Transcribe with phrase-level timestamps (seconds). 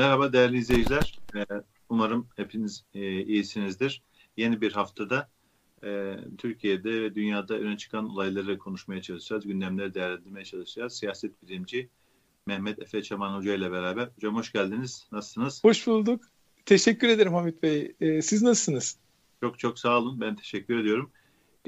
[0.00, 1.18] Merhaba değerli izleyiciler.
[1.36, 1.44] Ee,
[1.88, 4.02] umarım hepiniz e, iyisinizdir.
[4.36, 5.30] Yeni bir haftada
[5.84, 9.46] e, Türkiye'de ve dünyada öne çıkan olayları konuşmaya çalışacağız.
[9.46, 10.98] Gündemleri değerlendirmeye çalışacağız.
[10.98, 11.88] Siyaset bilimci
[12.46, 14.08] Mehmet Efe Çaman Hoca ile beraber.
[14.16, 15.06] Hocam hoş geldiniz.
[15.12, 15.64] Nasılsınız?
[15.64, 16.24] Hoş bulduk.
[16.66, 17.94] Teşekkür ederim Hamit Bey.
[18.00, 18.98] Ee, siz nasılsınız?
[19.40, 20.20] Çok çok sağ olun.
[20.20, 21.10] Ben teşekkür ediyorum.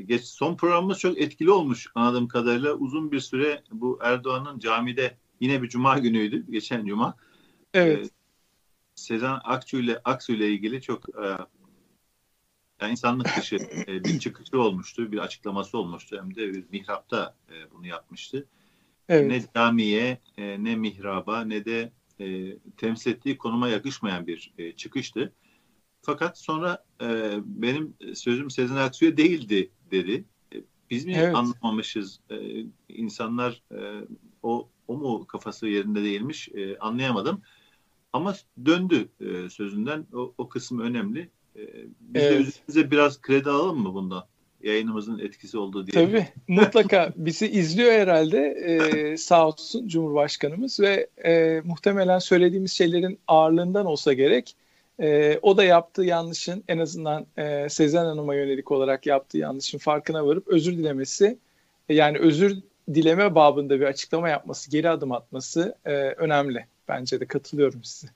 [0.06, 2.74] Geç, son programımız çok etkili olmuş anladığım kadarıyla.
[2.74, 6.50] Uzun bir süre bu Erdoğan'ın camide yine bir cuma günüydü.
[6.50, 7.16] Geçen cuma.
[7.74, 8.10] Evet.
[8.94, 11.26] Sezen Aksu ile Aksu ile ilgili çok e,
[12.80, 13.56] yani insanlık dışı
[13.88, 16.16] e, bir çıkışı olmuştu, bir açıklaması olmuştu.
[16.20, 18.48] Hem de bir mihrapta e, bunu yapmıştı.
[19.08, 19.30] Evet.
[19.30, 25.32] Ne camiye, e, ne mihraba, ne de e, temsil ettiği konuma yakışmayan bir e, çıkıştı.
[26.02, 30.24] Fakat sonra e, benim sözüm Sezen Aksu'ya değildi dedi.
[30.54, 30.56] E,
[30.90, 31.34] biz mi evet.
[31.34, 32.20] anlamamışız?
[32.30, 32.36] E,
[32.88, 34.06] insanlar e,
[34.42, 37.42] o o mu kafası yerinde değilmiş e, anlayamadım.
[38.12, 38.34] Ama
[38.66, 40.06] döndü e, sözünden.
[40.14, 41.28] O, o kısım önemli.
[41.56, 41.60] E,
[42.00, 42.32] biz evet.
[42.32, 44.24] de üzerimize biraz kredi alalım mı bundan?
[44.62, 46.06] Yayınımızın etkisi olduğu diye.
[46.06, 53.86] Tabii mutlaka bizi izliyor herhalde ee, sağ olsun Cumhurbaşkanımız ve e, muhtemelen söylediğimiz şeylerin ağırlığından
[53.86, 54.56] olsa gerek
[55.00, 60.26] e, o da yaptığı yanlışın en azından e, Sezen Hanım'a yönelik olarak yaptığı yanlışın farkına
[60.26, 61.38] varıp özür dilemesi
[61.88, 62.56] yani özür
[62.94, 66.66] dileme babında bir açıklama yapması, geri adım atması e, önemli.
[66.92, 68.12] Bence de katılıyorum size.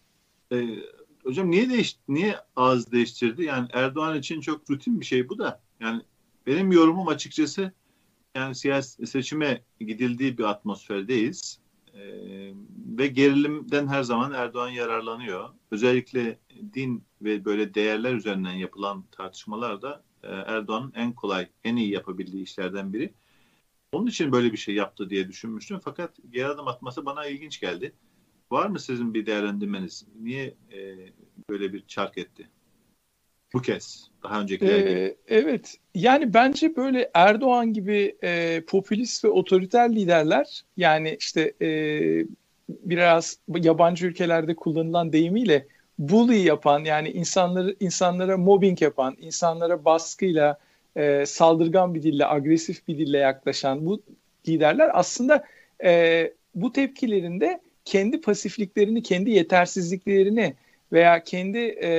[0.52, 0.78] Ee,
[1.24, 3.44] hocam niye değiş niye ağız değiştirdi?
[3.44, 5.60] Yani Erdoğan için çok rutin bir şey bu da.
[5.80, 6.02] Yani
[6.46, 7.72] benim yorumum açıkçası
[8.34, 11.58] yani siyasi seçime gidildiği bir atmosferdeyiz.
[11.94, 12.52] Ee,
[12.98, 15.48] ve gerilimden her zaman Erdoğan yararlanıyor.
[15.70, 16.38] Özellikle
[16.74, 22.92] din ve böyle değerler üzerinden yapılan tartışmalarda e, Erdoğan'ın en kolay, en iyi yapabildiği işlerden
[22.92, 23.14] biri.
[23.92, 25.80] Onun için böyle bir şey yaptı diye düşünmüştüm.
[25.84, 27.92] Fakat geri adım atması bana ilginç geldi.
[28.50, 30.06] Var mı sizin bir değerlendirmeniz?
[30.22, 30.96] Niye e,
[31.50, 32.48] böyle bir çark etti?
[33.52, 34.10] Bu kez.
[34.22, 35.16] Daha öncekiler ee, gibi.
[35.28, 35.74] Evet.
[35.94, 41.68] Yani bence böyle Erdoğan gibi e, popülist ve otoriter liderler yani işte e,
[42.68, 45.66] biraz yabancı ülkelerde kullanılan deyimiyle
[45.98, 50.58] bully yapan yani insanları insanlara mobbing yapan, insanlara baskıyla
[50.96, 54.02] e, saldırgan bir dille, agresif bir dille yaklaşan bu
[54.48, 55.44] liderler aslında
[55.84, 60.54] e, bu tepkilerinde kendi pasifliklerini, kendi yetersizliklerini
[60.92, 61.90] veya kendi e,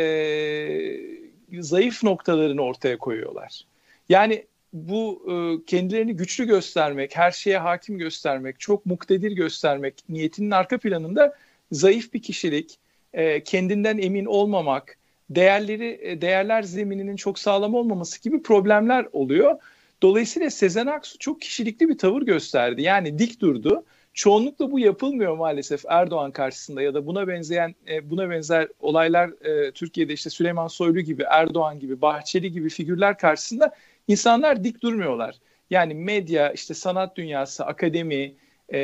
[1.61, 3.61] zayıf noktalarını ortaya koyuyorlar.
[4.09, 10.77] Yani bu e, kendilerini güçlü göstermek, her şeye hakim göstermek, çok muktedir göstermek niyetinin arka
[10.77, 11.35] planında
[11.71, 12.77] zayıf bir kişilik,
[13.13, 14.97] e, kendinden emin olmamak,
[15.29, 19.55] değerleri e, değerler zemininin çok sağlam olmaması gibi problemler oluyor.
[20.01, 22.81] Dolayısıyla Sezen Aksu çok kişilikli bir tavır gösterdi.
[22.81, 23.83] Yani dik durdu.
[24.17, 29.71] Çoğunlukla bu yapılmıyor maalesef Erdoğan karşısında ya da buna benzeyen e, buna benzer olaylar e,
[29.71, 33.75] Türkiye'de işte Süleyman Soylu gibi, Erdoğan gibi, Bahçeli gibi figürler karşısında
[34.07, 35.35] insanlar dik durmuyorlar.
[35.69, 38.35] Yani medya, işte sanat dünyası, akademi
[38.69, 38.79] e,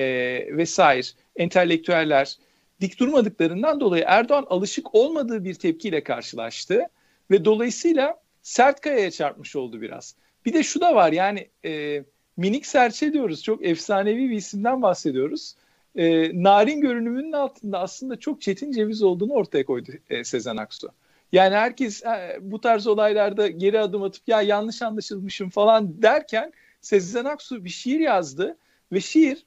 [0.58, 2.38] vesaire, entelektüeller
[2.82, 6.88] dik durmadıklarından dolayı Erdoğan alışık olmadığı bir tepkiyle karşılaştı
[7.32, 10.16] ve dolayısıyla sert kayaya çarpmış oldu biraz.
[10.46, 12.04] Bir de şu da var yani e,
[12.38, 15.56] minik serçe diyoruz çok efsanevi bir isimden bahsediyoruz.
[15.96, 20.90] E, narin görünümünün altında aslında çok çetin ceviz olduğunu ortaya koydu e, Sezen Aksu.
[21.32, 27.26] Yani herkes e, bu tarz olaylarda geri adım atıp ya yanlış anlaşılmışım falan derken Sezen
[27.26, 28.58] Aksu bir şiir yazdı
[28.92, 29.46] ve şiir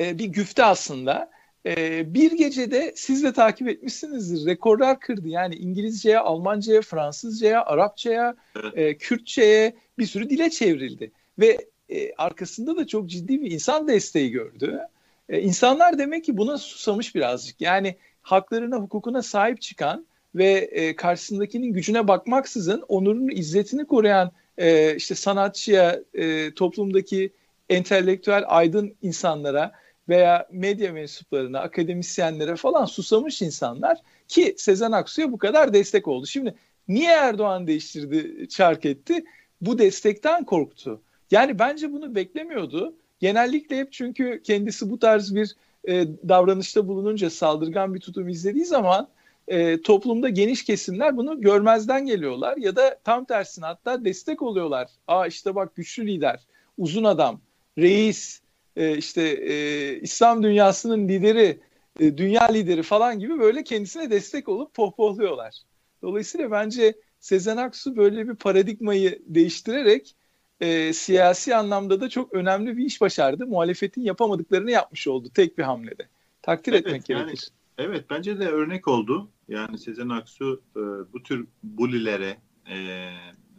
[0.00, 1.30] e, bir güfte aslında
[1.66, 4.46] e, bir gecede siz de takip etmişsinizdir.
[4.46, 5.28] Rekorlar kırdı.
[5.28, 8.34] Yani İngilizceye, Almanca'ya, Fransızca'ya, Arapça'ya,
[8.74, 11.12] e, Kürtçe'ye bir sürü dile çevrildi.
[11.42, 11.58] Ve
[11.88, 14.80] e, arkasında da çok ciddi bir insan desteği gördü.
[15.28, 17.60] E, insanlar demek ki buna susamış birazcık.
[17.60, 25.14] Yani haklarına, hukukuna sahip çıkan ve e, karşısındakinin gücüne bakmaksızın onurunu, izzetini koruyan e, işte
[25.14, 27.32] sanatçıya, e, toplumdaki
[27.68, 29.72] entelektüel aydın insanlara
[30.08, 33.98] veya medya mensuplarına, akademisyenlere falan susamış insanlar
[34.28, 36.26] ki Sezen Aksu'ya bu kadar destek oldu.
[36.26, 36.54] Şimdi
[36.88, 39.24] niye Erdoğan değiştirdi, çark etti?
[39.60, 41.00] Bu destekten korktu.
[41.32, 42.94] Yani bence bunu beklemiyordu.
[43.20, 45.56] Genellikle hep çünkü kendisi bu tarz bir
[45.88, 49.08] e, davranışta bulununca saldırgan bir tutum izlediği zaman
[49.48, 54.88] e, toplumda geniş kesimler bunu görmezden geliyorlar ya da tam tersine hatta destek oluyorlar.
[55.08, 56.40] Aa işte bak güçlü lider,
[56.78, 57.40] uzun adam,
[57.78, 58.40] reis,
[58.76, 61.60] e, işte e, İslam dünyasının lideri,
[62.00, 65.54] e, dünya lideri falan gibi böyle kendisine destek olup pohpohluyorlar.
[66.02, 70.14] Dolayısıyla bence Sezen Aksu böyle bir paradigmayı değiştirerek
[70.62, 73.46] e, siyasi anlamda da çok önemli bir iş başardı.
[73.46, 76.08] Muhalefetin yapamadıklarını yapmış oldu tek bir hamlede.
[76.42, 77.48] Takdir evet, etmek yani, gerekir.
[77.78, 79.28] Evet bence de örnek oldu.
[79.48, 80.80] Yani Sezen Aksu e,
[81.12, 82.36] bu tür bulilere,
[82.70, 83.10] e,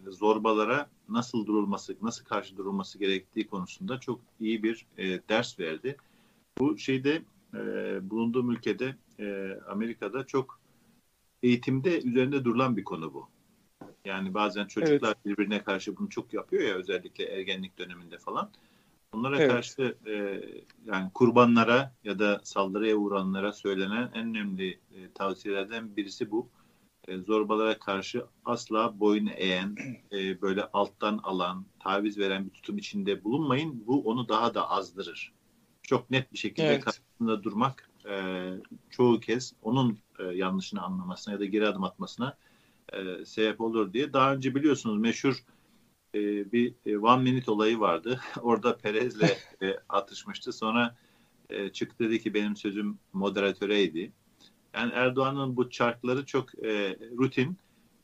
[0.08, 5.98] zorbalara nasıl durulması, nasıl karşı durulması gerektiği konusunda çok iyi bir e, ders verdi.
[6.58, 7.22] Bu şeyde
[7.54, 7.60] e,
[8.10, 10.60] bulunduğum ülkede e, Amerika'da çok
[11.44, 13.33] eğitimde üzerinde durulan bir konu bu.
[14.06, 15.26] Yani bazen çocuklar evet.
[15.26, 18.52] birbirine karşı bunu çok yapıyor ya özellikle ergenlik döneminde falan.
[19.14, 19.52] Onlara evet.
[19.52, 20.42] karşı e,
[20.86, 26.50] yani kurbanlara ya da saldırıya uğranlara söylenen en önemli e, tavsiyelerden birisi bu.
[27.08, 29.76] E, zorbalara karşı asla boyun eğen,
[30.12, 33.84] e, böyle alttan alan, taviz veren bir tutum içinde bulunmayın.
[33.88, 35.34] Bu onu daha da azdırır.
[35.82, 36.84] Çok net bir şekilde evet.
[36.84, 38.50] karşısında durmak e,
[38.90, 42.38] çoğu kez onun e, yanlışını anlamasına ya da geri adım atmasına
[42.98, 44.14] e, sebep olur diye.
[44.14, 45.44] Daha önce biliyorsunuz meşhur
[46.16, 48.20] e, bir e, one minute olayı vardı.
[48.42, 50.54] Orada Perez'le e, atışmıştı.
[50.54, 50.96] Sonra
[51.50, 54.12] e, çıktı dedi ki benim sözüm moderatöreydi.
[54.74, 57.58] Yani Erdoğan'ın bu çarkları çok e, rutin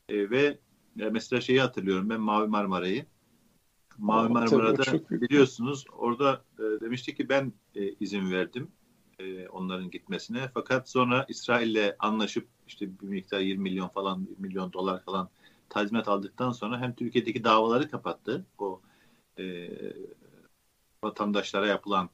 [0.08, 0.58] e, ve
[1.00, 3.06] e, mesela şeyi hatırlıyorum ben Mavi Marmara'yı.
[3.98, 8.68] Mavi Marmara'da biliyorsunuz orada e, demişti ki ben e, izin verdim
[9.60, 10.50] onların gitmesine.
[10.54, 15.28] Fakat sonra İsrail'le anlaşıp işte bir miktar 20 milyon falan 1 milyon dolar falan
[15.68, 18.46] tazminat aldıktan sonra hem Türkiye'deki davaları kapattı.
[18.58, 18.80] O
[19.38, 19.68] e,
[21.04, 22.10] vatandaşlara yapılan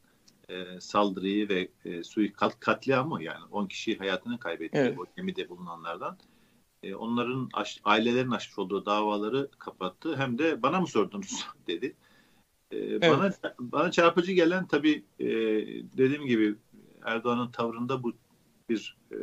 [0.48, 4.98] e, saldırıyı ve e, suikast katliamı yani 10 kişi hayatını kaybetti evet.
[4.98, 6.18] o gemide bulunanlardan.
[6.82, 10.16] E, onların aş, ailelerin açmış olduğu davaları kapattı.
[10.16, 11.96] Hem de bana mı sordunuz dedi.
[12.70, 13.10] E, evet.
[13.10, 15.26] Bana bana çarpıcı gelen tabii e,
[15.96, 16.54] dediğim gibi
[17.06, 18.12] Erdoğan'ın tavrında bu
[18.68, 19.16] bir e,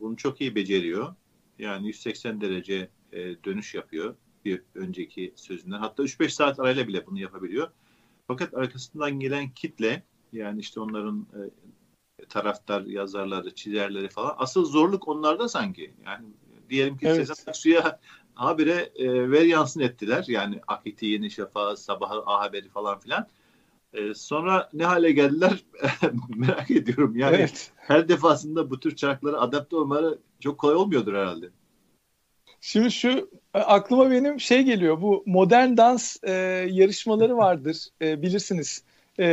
[0.00, 1.14] bunu çok iyi beceriyor.
[1.58, 4.14] Yani 180 derece e, dönüş yapıyor
[4.44, 5.78] bir önceki sözünden.
[5.78, 7.70] Hatta 3-5 saat arayla bile bunu yapabiliyor.
[8.28, 10.02] Fakat arkasından gelen kitle
[10.32, 11.40] yani işte onların e,
[12.24, 15.94] taraftar yazarları, çizerleri falan asıl zorluk onlarda sanki.
[16.04, 16.26] Yani
[16.70, 17.16] diyelim ki evet.
[17.16, 18.00] Sezen Aksu'ya
[18.34, 20.24] habire e, ver yansın ettiler.
[20.28, 23.26] Yani Akit'i, Yeni Şafak, Sabahı, A Haberi falan filan.
[23.94, 25.64] E, sonra ne hale geldiler
[26.28, 27.16] merak ediyorum.
[27.16, 27.70] Yani evet.
[27.76, 31.46] her defasında bu tür çarklara adapte olmaları çok kolay olmuyordur herhalde.
[32.60, 35.02] Şimdi şu e, aklıma benim şey geliyor.
[35.02, 36.32] Bu modern dans e,
[36.70, 38.82] yarışmaları vardır e, bilirsiniz.
[39.18, 39.26] E,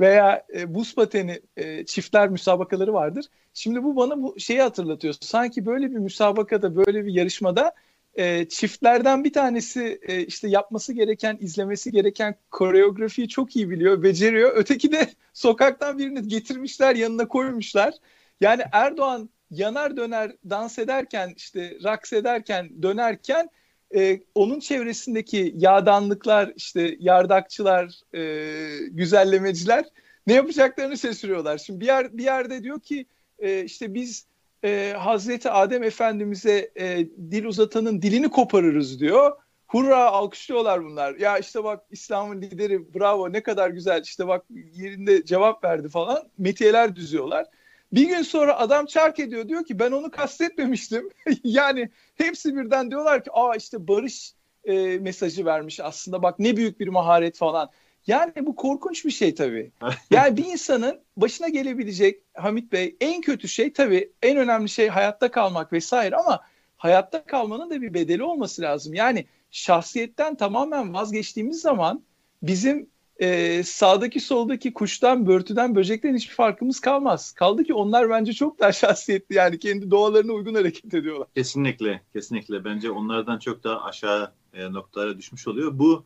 [0.00, 3.26] veya e, buz pateni e, çiftler müsabakaları vardır.
[3.54, 5.14] Şimdi bu bana bu şeyi hatırlatıyor.
[5.20, 7.72] Sanki böyle bir müsabakada, böyle bir yarışmada
[8.16, 14.52] e, çiftlerden bir tanesi e, işte yapması gereken, izlemesi gereken koreografiyi çok iyi biliyor, beceriyor.
[14.56, 17.94] Öteki de sokaktan birini getirmişler, yanına koymuşlar.
[18.40, 23.48] Yani Erdoğan yanar döner dans ederken işte raks ederken dönerken
[23.94, 29.84] e, onun çevresindeki yağdanlıklar işte yardakçılar e, güzellemeciler
[30.26, 31.58] ne yapacaklarını şaşırıyorlar.
[31.58, 33.06] Şimdi bir yer bir yerde diyor ki
[33.38, 34.26] e, işte biz
[34.64, 39.32] e, Hazreti Adem Efendimiz'e e, dil uzatanın dilini koparırız diyor.
[39.66, 41.14] Hurra alkışlıyorlar bunlar.
[41.14, 44.44] Ya işte bak İslam'ın lideri bravo ne kadar güzel işte bak
[44.74, 46.28] yerinde cevap verdi falan.
[46.38, 47.46] Metiyeler düzüyorlar.
[47.92, 51.10] Bir gün sonra adam çark ediyor diyor ki ben onu kastetmemiştim.
[51.44, 54.34] yani hepsi birden diyorlar ki aa işte barış
[54.64, 57.70] e, mesajı vermiş aslında bak ne büyük bir maharet falan.
[58.06, 59.70] Yani bu korkunç bir şey tabii.
[60.10, 65.30] Yani bir insanın başına gelebilecek Hamit Bey en kötü şey tabii en önemli şey hayatta
[65.30, 66.40] kalmak vesaire ama
[66.76, 68.94] hayatta kalmanın da bir bedeli olması lazım.
[68.94, 72.02] Yani şahsiyetten tamamen vazgeçtiğimiz zaman
[72.42, 72.88] bizim
[73.20, 77.32] e, sağdaki soldaki kuştan, börtüden, böcekten hiçbir farkımız kalmaz.
[77.32, 81.28] Kaldı ki onlar bence çok daha şahsiyetli yani kendi doğalarına uygun hareket ediyorlar.
[81.34, 82.64] Kesinlikle, kesinlikle.
[82.64, 85.78] Bence onlardan çok daha aşağı e, noktalara düşmüş oluyor.
[85.78, 86.04] Bu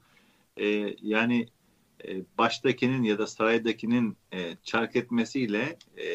[0.56, 0.66] e,
[1.02, 1.46] yani
[2.04, 6.06] e, baştakinin ya da saraydakinin e, çark etmesiyle e,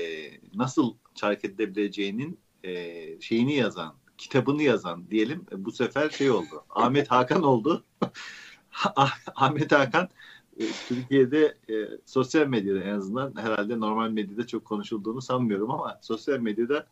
[0.56, 6.66] nasıl çark edilebileceğinin e, şeyini yazan, kitabını yazan diyelim e, bu sefer şey oldu.
[6.70, 7.84] Ahmet Hakan oldu.
[9.36, 10.10] Ahmet Hakan
[10.60, 11.74] e, Türkiye'de e,
[12.06, 16.88] sosyal medyada en azından herhalde normal medyada çok konuşulduğunu sanmıyorum ama sosyal medyada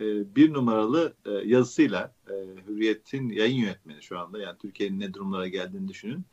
[0.00, 2.32] e, bir numaralı e, yazısıyla e,
[2.68, 6.24] Hürriyet'in yayın yönetmeni şu anda yani Türkiye'nin ne durumlara geldiğini düşünün.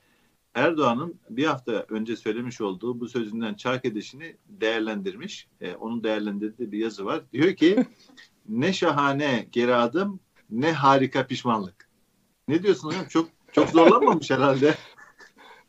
[0.53, 5.47] Erdoğan'ın bir hafta önce söylemiş olduğu bu sözünden çark edişini değerlendirmiş.
[5.61, 7.21] E, onun değerlendirdiği bir yazı var.
[7.33, 7.85] Diyor ki
[8.49, 11.89] ne şahane geri adım ne harika pişmanlık.
[12.47, 13.05] Ne diyorsun hocam?
[13.09, 14.75] Çok çok zorlanmamış herhalde.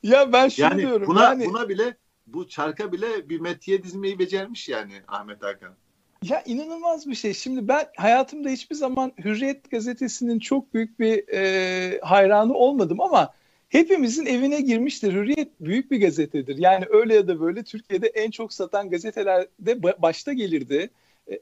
[0.02, 1.06] Ya ben şunu yani diyorum.
[1.06, 1.96] Buna, yani buna bile
[2.26, 5.74] bu çarka bile bir metiye dizmeyi becermiş yani Ahmet Hakan.
[6.22, 7.34] Ya inanılmaz bir şey.
[7.34, 13.32] Şimdi ben hayatımda hiçbir zaman Hürriyet gazetesinin çok büyük bir e, hayranı olmadım ama
[13.70, 15.12] hepimizin evine girmiştir.
[15.12, 16.58] Hürriyet büyük bir gazetedir.
[16.58, 20.90] Yani öyle ya da böyle Türkiye'de en çok satan gazetelerde başta gelirdi.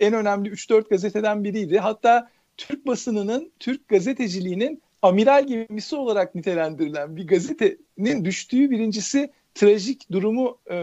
[0.00, 1.78] en önemli 3-4 gazeteden biriydi.
[1.78, 10.58] Hatta Türk basınının, Türk gazeteciliğinin amiral gemisi olarak nitelendirilen bir gazetenin düştüğü birincisi trajik durumu
[10.70, 10.76] e,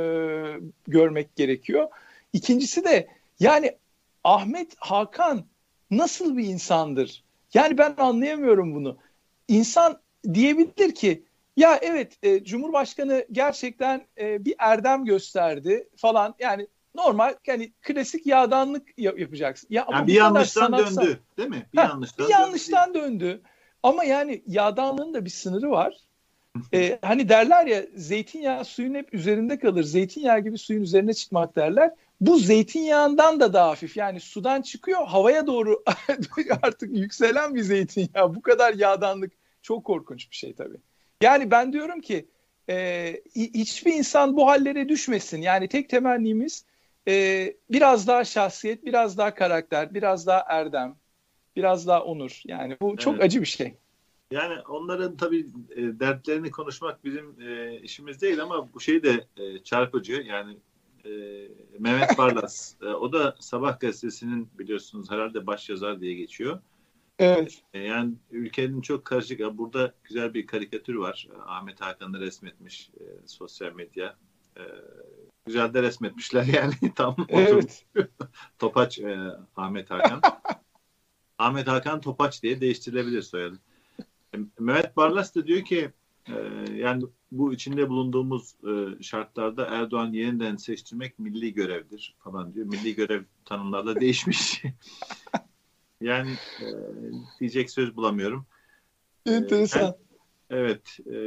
[0.87, 1.87] görmek gerekiyor.
[2.33, 3.07] İkincisi de
[3.39, 3.75] yani
[4.23, 5.45] Ahmet Hakan
[5.91, 7.23] nasıl bir insandır?
[7.53, 8.97] Yani ben anlayamıyorum bunu.
[9.47, 9.99] İnsan
[10.33, 11.23] diyebilir ki
[11.57, 16.35] ya evet e, Cumhurbaşkanı gerçekten e, bir erdem gösterdi falan.
[16.39, 19.67] Yani normal yani klasik yağdanlık yap- yapacaksın.
[19.71, 21.01] Ya yani bir yanlıştan sanatsal...
[21.01, 21.65] döndü değil mi?
[21.73, 23.25] Bir ha, yanlıştan, bir yanlıştan döndü.
[23.25, 23.41] döndü.
[23.83, 25.97] Ama yani yağdanlığın da bir sınırı var.
[26.73, 29.83] ee, hani derler ya zeytinyağı suyun hep üzerinde kalır.
[29.83, 31.91] Zeytinyağı gibi suyun üzerine çıkmak derler.
[32.21, 33.97] Bu zeytinyağından da daha hafif.
[33.97, 35.83] Yani sudan çıkıyor havaya doğru
[36.61, 38.35] artık yükselen bir zeytinyağı.
[38.35, 39.31] Bu kadar yağdanlık
[39.61, 40.77] çok korkunç bir şey tabii.
[41.21, 42.25] Yani ben diyorum ki
[42.69, 45.41] e, hiçbir insan bu hallere düşmesin.
[45.41, 46.65] Yani tek temennimiz
[47.07, 50.95] e, biraz daha şahsiyet, biraz daha karakter, biraz daha erdem,
[51.55, 52.41] biraz daha onur.
[52.45, 53.73] Yani bu çok acı bir şey.
[54.31, 59.59] Yani onların tabii e, dertlerini konuşmak bizim e, işimiz değil ama bu şey de e,
[59.59, 60.13] çarpıcı.
[60.13, 60.57] Yani
[61.05, 61.09] e,
[61.79, 66.59] Mehmet Barlas, e, o da Sabah gazetesinin biliyorsunuz herhalde baş yazar diye geçiyor.
[67.19, 67.63] Evet.
[67.73, 69.39] E, yani ülkenin çok karışık.
[69.39, 71.27] Burada güzel bir karikatür var.
[71.33, 74.15] E, Ahmet Hakan'ı resmetmiş e, sosyal medya.
[74.57, 74.63] E,
[75.45, 76.73] güzel de resmetmişler yani.
[76.95, 77.85] Tam evet.
[78.59, 79.17] Topaç e,
[79.55, 80.21] Ahmet Hakan.
[81.37, 83.59] Ahmet Hakan Topaç diye değiştirilebilir soyadı.
[84.35, 85.91] E, Mehmet Barlas da diyor ki
[86.27, 86.33] e,
[86.73, 92.65] yani bu içinde bulunduğumuz e, şartlarda Erdoğan yeniden seçtirmek milli görevdir falan diyor.
[92.65, 94.63] Milli görev tanımlarda değişmiş.
[96.01, 96.67] Yani e,
[97.39, 98.45] diyecek söz bulamıyorum.
[99.25, 99.81] Enteresan.
[99.81, 99.95] Yani,
[100.49, 100.97] evet.
[101.13, 101.17] E,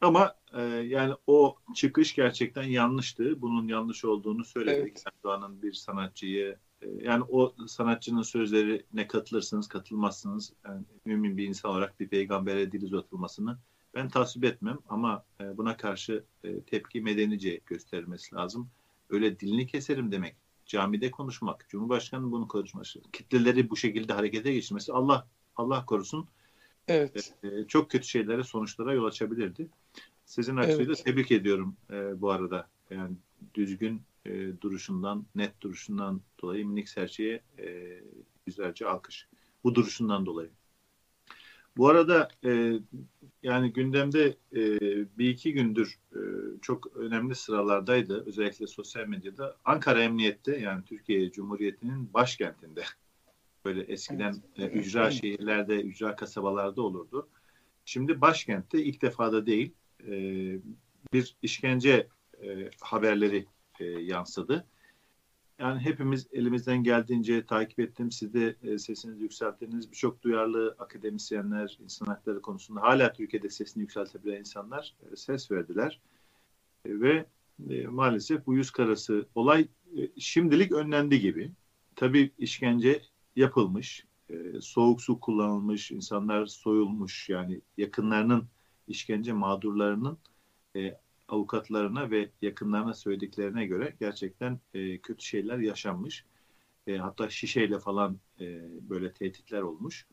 [0.00, 3.42] ama e, yani o çıkış gerçekten yanlıştı.
[3.42, 4.96] Bunun yanlış olduğunu söyledik.
[4.96, 5.04] Evet.
[5.16, 10.52] Erdoğan'ın bir sanatçıyı e, yani o sanatçının sözlerine katılırsınız, katılmazsınız.
[10.64, 13.58] Yani mümin bir insan olarak bir peygambere dil uzatılmasını
[13.94, 18.70] ben tasvip etmem ama e, buna karşı e, tepki medenice gösterilmesi lazım.
[19.10, 20.36] Öyle dilini keserim demek,
[20.66, 26.28] camide konuşmak, Cumhurbaşkanı'nın bunu konuşması, kitleleri bu şekilde harekete geçirmesi Allah Allah korusun.
[26.88, 27.34] Evet.
[27.42, 29.68] E, çok kötü şeylere, sonuçlara yol açabilirdi.
[30.24, 30.98] Sizin Aksu'yu evet.
[30.98, 32.68] da tebrik ediyorum e, bu arada.
[32.90, 33.16] Yani
[33.54, 38.00] düzgün e, duruşundan, net duruşundan dolayı Minik Serçe'ye e,
[38.46, 39.28] yüzlerce alkış.
[39.64, 40.50] Bu duruşundan dolayı.
[41.76, 42.72] Bu arada e,
[43.42, 44.80] yani gündemde e,
[45.18, 46.20] bir iki gündür e,
[46.62, 48.26] çok önemli sıralardaydı.
[48.26, 49.56] Özellikle sosyal medyada.
[49.64, 52.82] Ankara Emniyet'te yani Türkiye Cumhuriyeti'nin başkentinde
[53.64, 54.76] böyle eskiden evet.
[54.76, 57.28] e, ücra şehirlerde, ücra kasabalarda olurdu.
[57.84, 59.72] Şimdi başkentte ilk defa da değil
[60.06, 60.12] e,
[61.12, 62.08] bir işkence
[62.42, 63.46] e, haberleri
[63.80, 64.66] e, yansıdı.
[65.58, 68.12] Yani hepimiz elimizden geldiğince takip ettim.
[68.12, 69.90] Siz de e, sesinizi yükselttiniz.
[69.90, 76.00] Birçok duyarlı akademisyenler, insan hakları konusunda hala Türkiye'de sesini yükseltebilen insanlar e, ses verdiler.
[76.84, 77.26] E, ve
[77.70, 81.52] e, maalesef bu yüz karası olay e, şimdilik önlendi gibi.
[81.96, 83.02] Tabii işkence
[83.36, 87.28] yapılmış, e, soğuk su kullanılmış, insanlar soyulmuş.
[87.28, 88.48] Yani yakınlarının
[88.88, 90.18] işkence mağdurlarının
[90.76, 96.24] e, avukatlarına ve yakınlarına söylediklerine göre gerçekten e, kötü şeyler yaşanmış.
[96.86, 100.06] E, hatta şişeyle falan e, böyle tehditler olmuş.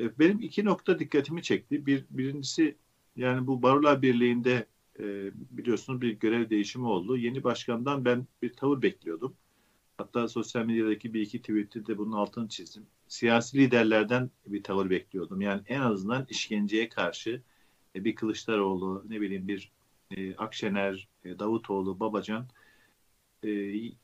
[0.00, 1.86] E, benim iki nokta dikkatimi çekti.
[1.86, 2.76] Bir birincisi
[3.16, 4.66] yani bu Barolar Birliği'nde
[5.00, 5.04] e,
[5.50, 7.16] biliyorsunuz bir görev değişimi oldu.
[7.16, 9.36] Yeni başkandan ben bir tavır bekliyordum.
[9.98, 12.86] Hatta sosyal medyadaki bir iki tweette de bunun altını çizdim.
[13.08, 15.40] Siyasi liderlerden bir tavır bekliyordum.
[15.40, 17.42] Yani en azından işkenceye karşı
[17.94, 19.72] e, bir Kılıçdaroğlu, ne bileyim bir
[20.10, 22.46] e, Akşener, e, Davutoğlu, Babacan
[23.44, 23.50] e,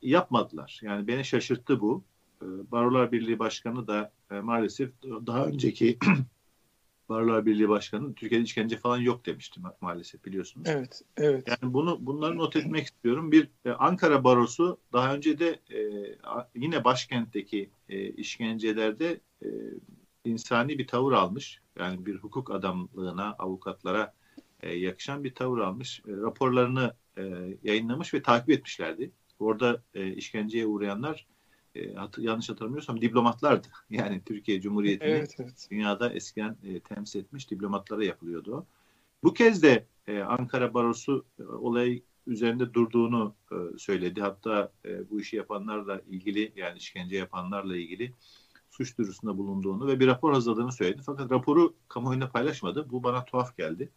[0.03, 0.81] yapmadılar.
[0.83, 2.05] Yani beni şaşırttı bu.
[2.43, 5.99] E, Barolar Birliği Başkanı da e, maalesef daha önceki
[7.09, 10.69] Barolar Birliği Başkanı Türkiye'de işkence falan yok demişti maalesef biliyorsunuz.
[10.71, 11.49] Evet, evet.
[11.49, 13.33] Yani bunu bunları not etmek istiyorum.
[13.33, 15.81] Bir e, Ankara Barosu daha önce de e,
[16.55, 19.49] yine başkentteki e, işkencelerde e,
[20.25, 21.61] insani bir tavır almış.
[21.79, 24.13] Yani bir hukuk adamlığına, avukatlara
[24.65, 26.01] e, yakışan bir tavır almış.
[26.09, 27.23] E, raporlarını e,
[27.63, 29.11] yayınlamış ve takip etmişlerdi.
[29.39, 31.27] Orada e, işkenceye uğrayanlar
[31.75, 33.69] e, hat, yanlış hatırlamıyorsam diplomatlardı.
[33.91, 35.69] Yani Türkiye Cumhuriyeti'ni evet, evet.
[35.71, 38.67] dünyada eskiden e, temsil etmiş diplomatlara yapılıyordu o.
[39.23, 44.21] Bu kez de e, Ankara Barosu e, olay üzerinde durduğunu e, söyledi.
[44.21, 48.13] Hatta e, bu işi yapanlarla ilgili yani işkence yapanlarla ilgili
[48.71, 51.03] suç duyurusunda bulunduğunu ve bir rapor hazırladığını söyledi.
[51.07, 52.91] Fakat raporu kamuoyunda paylaşmadı.
[52.91, 53.91] Bu bana tuhaf geldi.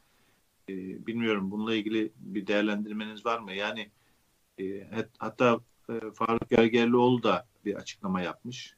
[0.69, 0.73] E,
[1.07, 3.53] bilmiyorum bununla ilgili bir değerlendirmeniz var mı?
[3.53, 3.89] Yani
[4.59, 5.59] e, hatta
[5.89, 8.77] e, Faruk Gergerlioğlu da bir açıklama yapmış.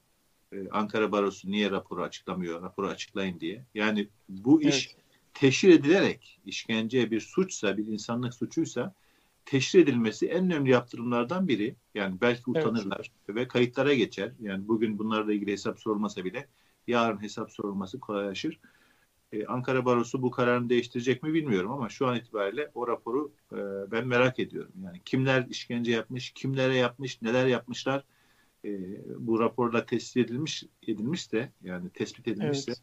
[0.53, 3.65] Ee, Ankara Barosu niye raporu açıklamıyor, raporu açıklayın diye.
[3.75, 5.05] Yani bu iş evet.
[5.34, 8.93] teşhir edilerek işkence bir suçsa, bir insanlık suçuysa
[9.46, 11.75] teşhir edilmesi en önemli yaptırımlardan biri.
[11.96, 13.36] Yani belki utanırlar evet.
[13.38, 14.31] ve kayıtlara geçer.
[14.39, 16.48] Yani bugün bunlarla ilgili hesap sorulmasa bile
[16.88, 18.60] yarın hesap sorulması kolaylaşır.
[19.31, 23.57] Ee, Ankara Barosu bu kararını değiştirecek mi bilmiyorum ama şu an itibariyle o raporu e,
[23.91, 24.71] ben merak ediyorum.
[24.83, 28.03] Yani kimler işkence yapmış, kimlere yapmış, neler yapmışlar
[28.65, 28.69] e,
[29.27, 32.81] bu raporla tespit edilmiş edilmiş de yani tespit edilmişse evet.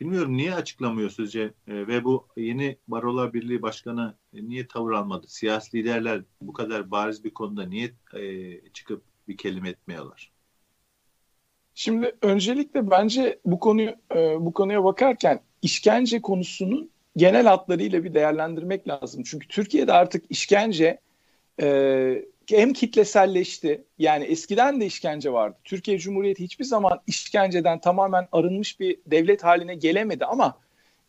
[0.00, 5.26] bilmiyorum niye açıklamıyor sizce e, ve bu yeni Barolar Birliği Başkanı e, niye tavır almadı?
[5.28, 10.37] Siyasi liderler bu kadar bariz bir konuda niye e, çıkıp bir kelime etmiyorlar?
[11.78, 18.88] Şimdi öncelikle bence bu konuyu e, bu konuya bakarken işkence konusunun genel hatlarıyla bir değerlendirmek
[18.88, 19.22] lazım.
[19.22, 20.98] Çünkü Türkiye'de artık işkence
[21.62, 23.84] e, hem kitleselleşti.
[23.98, 25.56] Yani eskiden de işkence vardı.
[25.64, 30.58] Türkiye Cumhuriyeti hiçbir zaman işkenceden tamamen arınmış bir devlet haline gelemedi ama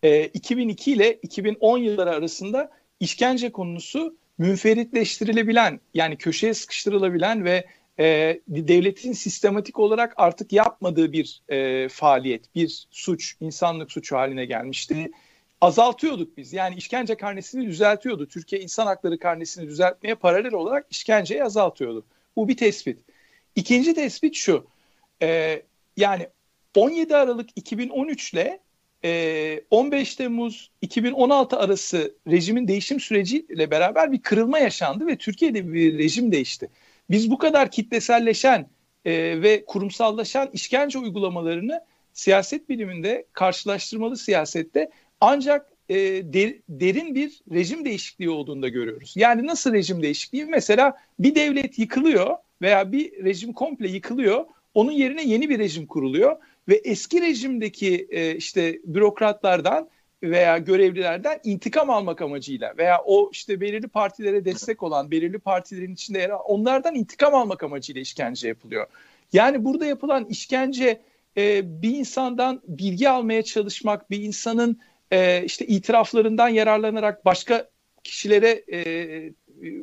[0.03, 7.65] e, 2002 ile 2010 yılları arasında işkence konusu münferitleştirilebilen yani köşeye sıkıştırılabilen ve
[7.99, 15.11] e, devletin sistematik olarak artık yapmadığı bir e, faaliyet, bir suç, insanlık suçu haline gelmişti.
[15.61, 16.53] Azaltıyorduk biz.
[16.53, 18.27] Yani işkence karnesini düzeltiyordu.
[18.27, 22.05] Türkiye insan hakları karnesini düzeltmeye paralel olarak işkenceyi azaltıyordu.
[22.35, 22.99] Bu bir tespit.
[23.55, 24.67] İkinci tespit şu.
[25.21, 25.61] E,
[25.97, 26.27] yani
[26.75, 28.59] 17 Aralık 2013 ile
[29.03, 35.97] e, 15 Temmuz 2016 arası rejimin değişim süreciyle beraber bir kırılma yaşandı ve Türkiye'de bir
[35.97, 36.69] rejim değişti.
[37.09, 38.69] Biz bu kadar kitleselleşen
[39.05, 41.81] e, ve kurumsallaşan işkence uygulamalarını
[42.13, 44.89] siyaset biliminde, karşılaştırmalı siyasette
[45.21, 45.95] ancak e,
[46.33, 49.13] der, derin bir rejim değişikliği olduğunu da görüyoruz.
[49.15, 50.45] Yani nasıl rejim değişikliği?
[50.45, 54.45] Mesela bir devlet yıkılıyor veya bir rejim komple yıkılıyor.
[54.73, 59.89] Onun yerine yeni bir rejim kuruluyor ve eski rejimdeki e, işte bürokratlardan
[60.23, 66.19] veya görevlilerden intikam almak amacıyla veya o işte belirli partilere destek olan, belirli partilerin içinde
[66.19, 68.87] yer onlardan intikam almak amacıyla işkence yapılıyor.
[69.33, 71.01] Yani burada yapılan işkence
[71.37, 74.79] e, bir insandan bilgi almaya çalışmak, bir insanın
[75.11, 77.69] e, işte itiraflarından yararlanarak başka
[78.03, 79.33] kişilere, e,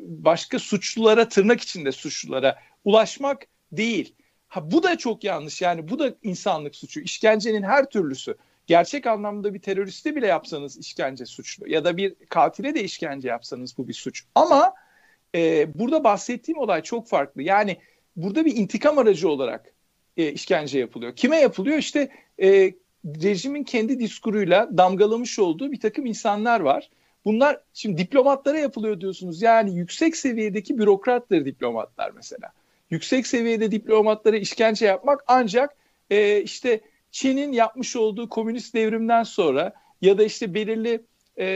[0.07, 4.15] başka suçlulara, tırnak içinde suçlulara ulaşmak değil.
[4.49, 7.01] Ha, bu da çok yanlış yani bu da insanlık suçu.
[7.01, 12.75] İşkencenin her türlüsü gerçek anlamda bir teröriste bile yapsanız işkence suçlu ya da bir katile
[12.75, 14.25] de işkence yapsanız bu bir suç.
[14.35, 14.75] Ama
[15.35, 17.43] e, burada bahsettiğim olay çok farklı.
[17.43, 17.77] Yani
[18.17, 19.73] burada bir intikam aracı olarak
[20.17, 21.17] e, işkence yapılıyor.
[21.17, 21.79] Kime yapılıyor?
[21.79, 22.09] İşte
[22.43, 22.75] e,
[23.05, 26.91] rejimin kendi diskuruyla damgalamış olduğu bir takım insanlar var.
[27.25, 29.43] Bunlar şimdi diplomatlara yapılıyor diyorsunuz.
[29.43, 32.53] Yani yüksek seviyedeki bürokrattır diplomatlar mesela.
[32.91, 35.77] Yüksek seviyede diplomatlara işkence yapmak ancak
[36.11, 36.81] e, işte
[37.17, 41.07] Çin'in yapmış olduğu komünist devrimden sonra ya da işte belirli
[41.39, 41.47] e,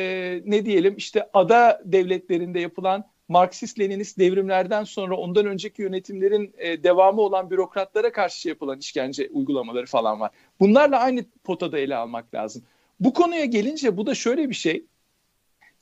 [0.45, 7.51] ne diyelim işte ada devletlerinde yapılan Marksist-Leninist devrimlerden sonra ondan önceki yönetimlerin e, devamı olan
[7.51, 10.31] bürokratlara karşı yapılan işkence uygulamaları falan var.
[10.61, 12.63] Bunlarla aynı potada ele almak lazım.
[13.01, 14.87] Bu konuya gelince bu da şöyle bir şey.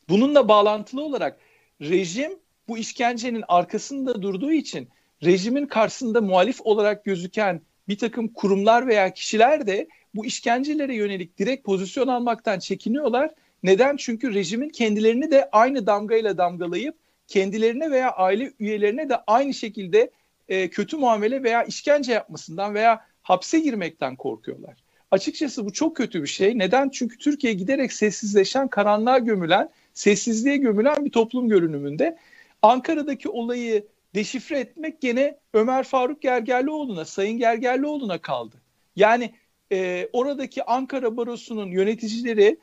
[0.08, 1.40] Bununla bağlantılı olarak
[1.80, 2.38] rejim
[2.68, 4.88] bu işkencenin arkasında durduğu için
[5.24, 11.64] rejimin karşısında muhalif olarak gözüken bir takım kurumlar veya kişiler de bu işkencelere yönelik direkt
[11.64, 13.30] pozisyon almaktan çekiniyorlar.
[13.62, 13.96] Neden?
[13.96, 16.94] Çünkü rejimin kendilerini de aynı damgayla damgalayıp
[17.28, 20.10] kendilerine veya aile üyelerine de aynı şekilde
[20.48, 24.76] e, kötü muamele veya işkence yapmasından veya hapse girmekten korkuyorlar.
[25.10, 26.58] Açıkçası bu çok kötü bir şey.
[26.58, 26.88] Neden?
[26.88, 32.16] Çünkü Türkiye giderek sessizleşen, karanlığa gömülen, sessizliğe gömülen bir toplum görünümünde.
[32.62, 38.56] Ankara'daki olayı deşifre etmek gene Ömer Faruk Gergerlioğlu'na, Sayın Gergerlioğlu'na kaldı.
[38.96, 39.34] Yani
[39.72, 42.58] e, oradaki Ankara Barosu'nun yöneticileri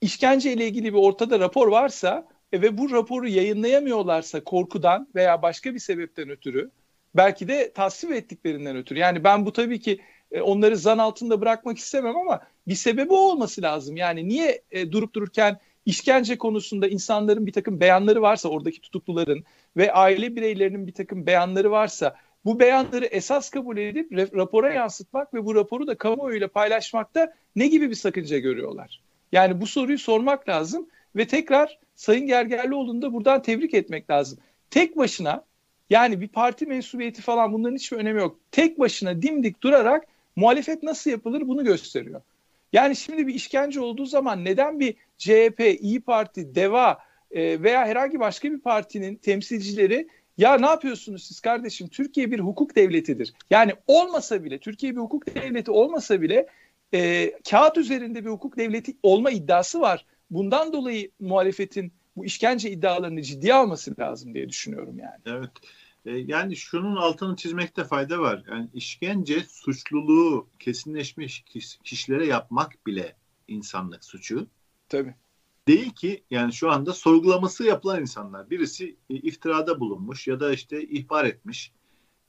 [0.00, 5.74] işkence ile ilgili bir ortada rapor varsa e, ve bu raporu yayınlayamıyorlarsa korkudan veya başka
[5.74, 6.70] bir sebepten ötürü
[7.14, 8.98] belki de tasvip ettiklerinden ötürü.
[8.98, 10.00] Yani ben bu tabii ki
[10.32, 13.96] e, onları zan altında bırakmak istemem ama bir sebebi olması lazım.
[13.96, 19.44] Yani niye e, durup dururken işkence konusunda insanların bir takım beyanları varsa oradaki tutukluların
[19.76, 25.44] ve aile bireylerinin bir takım beyanları varsa bu beyanları esas kabul edip rapora yansıtmak ve
[25.44, 29.00] bu raporu da kamuoyuyla paylaşmakta ne gibi bir sakınca görüyorlar?
[29.32, 34.38] Yani bu soruyu sormak lazım ve tekrar Sayın Gergerlioğlu'nu da buradan tebrik etmek lazım.
[34.70, 35.44] Tek başına
[35.90, 38.38] yani bir parti mensubiyeti falan bunların hiçbir önemi yok.
[38.50, 40.04] Tek başına dimdik durarak
[40.36, 42.20] muhalefet nasıl yapılır bunu gösteriyor.
[42.72, 46.98] Yani şimdi bir işkence olduğu zaman neden bir CHP, İyi Parti, DEVA
[47.34, 51.88] e, veya herhangi başka bir partinin temsilcileri Ya ne yapıyorsunuz siz kardeşim?
[51.88, 53.34] Türkiye bir hukuk devletidir.
[53.50, 56.46] Yani olmasa bile, Türkiye bir hukuk devleti olmasa bile
[56.94, 60.06] e, kağıt üzerinde bir hukuk devleti olma iddiası var.
[60.30, 65.20] Bundan dolayı muhalefetin bu işkence iddialarını ciddiye alması lazım diye düşünüyorum yani.
[65.26, 65.50] Evet.
[66.06, 68.44] E, yani şunun altını çizmekte fayda var.
[68.50, 71.44] Yani işkence suçluluğu kesinleşmiş
[71.84, 73.16] kişilere yapmak bile
[73.48, 74.46] insanlık suçu.
[74.88, 75.14] Tabii.
[75.68, 78.50] Değil ki yani şu anda sorgulaması yapılan insanlar.
[78.50, 81.72] Birisi e, iftirada bulunmuş ya da işte ihbar etmiş.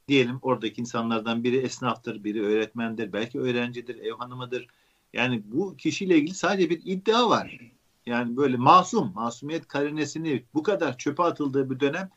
[0.08, 4.68] Diyelim oradaki insanlardan biri esnaftır, biri öğretmendir, belki öğrencidir, ev hanımıdır.
[5.14, 7.60] Yani bu kişiyle ilgili sadece bir iddia var.
[8.06, 12.10] Yani böyle masum, masumiyet karinesini bu kadar çöpe atıldığı bir dönem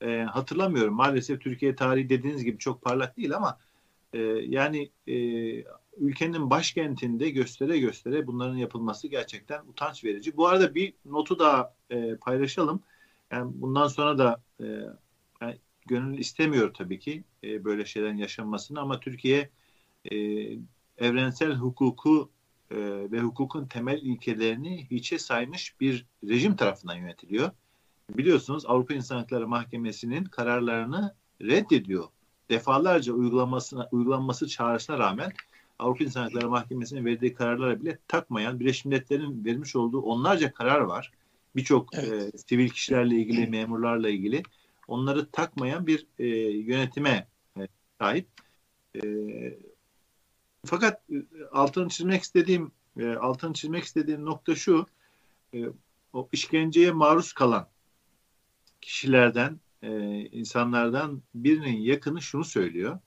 [0.00, 0.94] e, hatırlamıyorum.
[0.94, 3.58] Maalesef Türkiye tarihi dediğiniz gibi çok parlak değil ama
[4.12, 5.14] e, yani e,
[6.00, 10.36] ülkenin başkentinde göstere göstere bunların yapılması gerçekten utanç verici.
[10.36, 12.82] Bu arada bir notu daha e, paylaşalım.
[13.30, 14.64] Yani bundan sonra da e,
[15.40, 19.50] yani gönül istemiyor tabii ki e, böyle şeylerin yaşanmasını ama Türkiye
[20.12, 20.16] e,
[20.98, 22.30] evrensel hukuku
[22.70, 22.76] e,
[23.12, 27.50] ve hukukun temel ilkelerini hiçe saymış bir rejim tarafından yönetiliyor.
[28.10, 32.08] Biliyorsunuz Avrupa İnsan Hakları Mahkemesi'nin kararlarını reddediyor.
[32.50, 35.32] Defalarca uygulamasına, uygulanması çağrısına rağmen
[35.80, 41.12] Avrupa İnsan Hakları Mahkemesi'nin verdiği kararlara bile takmayan Birleşmiş Milletler'in vermiş olduğu onlarca karar var.
[41.56, 42.34] Birçok evet.
[42.34, 44.42] e, sivil kişilerle ilgili, memurlarla ilgili
[44.88, 47.68] onları takmayan bir e, yönetime e,
[48.00, 48.26] sahip.
[48.94, 49.00] E,
[50.64, 51.14] fakat e,
[51.52, 54.86] altını çizmek istediğim e, altını çizmek istediğim nokta şu.
[55.54, 55.64] E,
[56.12, 57.68] o işkenceye maruz kalan
[58.80, 59.90] kişilerden, e,
[60.20, 62.98] insanlardan birinin yakını şunu söylüyor.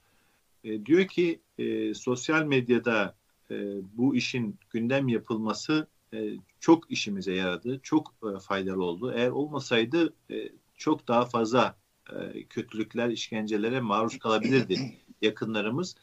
[0.64, 3.16] E, diyor ki e, sosyal medyada
[3.52, 3.56] e,
[3.98, 9.14] bu işin gündem yapılması e, çok işimize yaradı, çok e, faydalı oldu.
[9.16, 11.76] Eğer olmasaydı e, çok daha fazla
[12.12, 15.96] e, kötülükler, işkencelere maruz kalabilirdi yakınlarımız.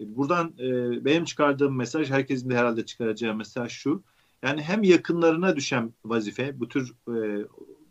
[0.00, 4.02] E, buradan e, benim çıkardığım mesaj, herkesin de herhalde çıkaracağı mesaj şu.
[4.42, 7.46] Yani hem yakınlarına düşen vazife, bu tür e,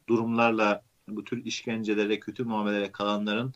[0.10, 3.54] durumlarla, bu tür işkencelere, kötü muamelelere kalanların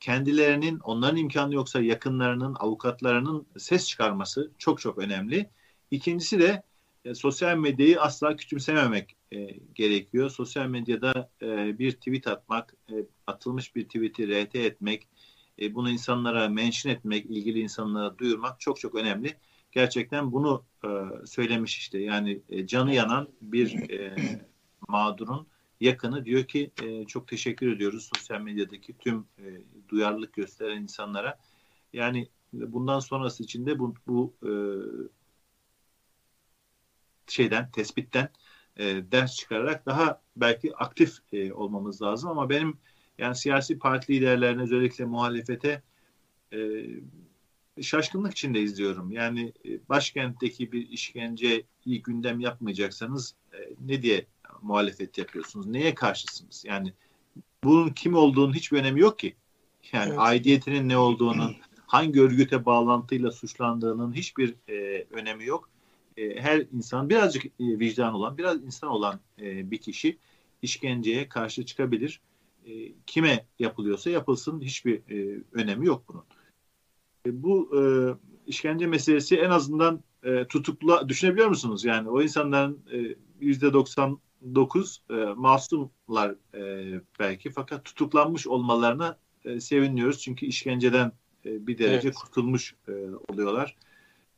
[0.00, 5.50] kendilerinin, onların imkanı yoksa yakınlarının, avukatlarının ses çıkarması çok çok önemli.
[5.90, 6.62] İkincisi de
[7.04, 10.30] e, sosyal medyayı asla küçümsememek e, gerekiyor.
[10.30, 12.94] Sosyal medyada e, bir tweet atmak, e,
[13.26, 15.08] atılmış bir tweet'i RT etmek,
[15.60, 19.36] e, bunu insanlara mention etmek, ilgili insanlara duyurmak çok çok önemli.
[19.72, 20.88] Gerçekten bunu e,
[21.26, 21.98] söylemiş işte.
[21.98, 24.16] Yani e, canı yanan bir e,
[24.88, 25.46] mağdurun
[25.80, 29.44] yakını diyor ki e, çok teşekkür ediyoruz sosyal medyadaki tüm e,
[29.88, 31.38] duyarlılık gösteren insanlara.
[31.92, 34.52] Yani bundan sonrası için de bu, bu e,
[37.26, 38.28] şeyden, tespitten
[38.76, 42.78] e, ders çıkararak daha belki aktif e, olmamız lazım ama benim
[43.18, 45.82] yani siyasi parti liderlerine özellikle muhalefete
[46.52, 46.86] e,
[47.82, 49.12] şaşkınlık içinde izliyorum.
[49.12, 54.26] Yani e, başkentteki bir işkenceyi gündem yapmayacaksanız e, ne diye
[54.62, 55.66] muhalefet yapıyorsunuz?
[55.66, 56.64] Neye karşısınız?
[56.66, 56.92] Yani
[57.64, 59.34] bunun kim olduğunun hiçbir önemi yok ki.
[59.92, 60.18] Yani evet.
[60.18, 65.68] aidiyetinin ne olduğunun, hangi örgüte bağlantıyla suçlandığının hiçbir e, önemi yok.
[66.16, 70.18] E, her insan birazcık e, vicdan olan, biraz insan olan e, bir kişi
[70.62, 72.20] işkenceye karşı çıkabilir.
[72.66, 76.24] E, kime yapılıyorsa yapılsın hiçbir e, önemi yok bunun.
[77.26, 77.82] E, bu e,
[78.46, 81.84] işkence meselesi en azından e, tutukla düşünebiliyor musunuz?
[81.84, 82.84] Yani o insanların
[83.40, 83.72] yüzde
[84.54, 90.22] 99 e, masumlar e, belki fakat tutuklanmış olmalarına e, seviniyoruz.
[90.22, 91.12] Çünkü işkenceden
[91.46, 92.16] e, bir derece evet.
[92.16, 92.92] kurtulmuş e,
[93.28, 93.76] oluyorlar.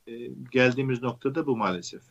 [0.07, 0.13] E,
[0.53, 2.03] geldiğimiz noktada bu maalesef.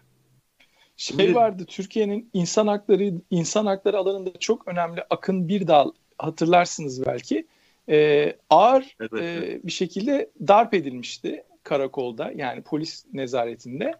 [0.97, 7.05] Şey Şimdi, vardı Türkiye'nin insan hakları insan hakları alanında çok önemli Akın bir dal hatırlarsınız
[7.05, 7.47] belki.
[7.89, 9.65] E, ağır evet, e, evet.
[9.65, 13.93] bir şekilde darp edilmişti karakolda yani polis nezaretinde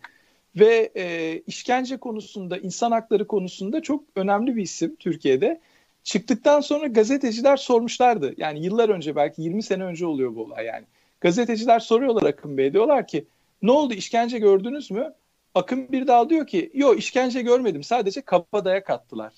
[0.59, 5.61] ve e, işkence konusunda, insan hakları konusunda çok önemli bir isim Türkiye'de.
[6.03, 8.33] Çıktıktan sonra gazeteciler sormuşlardı.
[8.37, 10.85] Yani yıllar önce belki 20 sene önce oluyor bu olay yani.
[11.21, 13.25] Gazeteciler soruyorlar Akın Bey diyorlar ki
[13.61, 15.13] ne oldu işkence gördünüz mü?
[15.55, 19.33] Akın bir daha diyor ki yok işkence görmedim sadece kapa dayak attılar.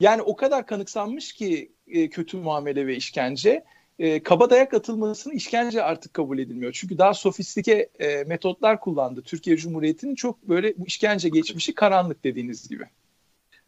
[0.00, 3.64] Yani o kadar kanıksanmış ki e, kötü muamele ve işkence
[4.02, 6.72] e, kaba dayak atılmasının işkence artık kabul edilmiyor.
[6.72, 9.22] Çünkü daha sofistike e, metotlar kullandı.
[9.22, 12.84] Türkiye Cumhuriyeti'nin çok böyle bu işkence geçmişi karanlık dediğiniz gibi.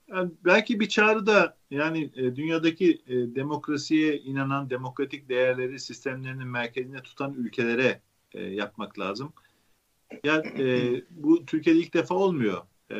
[0.09, 7.03] Yani belki bir çağrı da yani e, dünyadaki e, demokrasiye inanan demokratik değerleri sistemlerinin merkezine
[7.03, 8.01] tutan ülkelere
[8.33, 9.33] e, yapmak lazım.
[10.25, 12.63] Ya e, bu Türkiye'de ilk defa olmuyor.
[12.91, 12.97] E,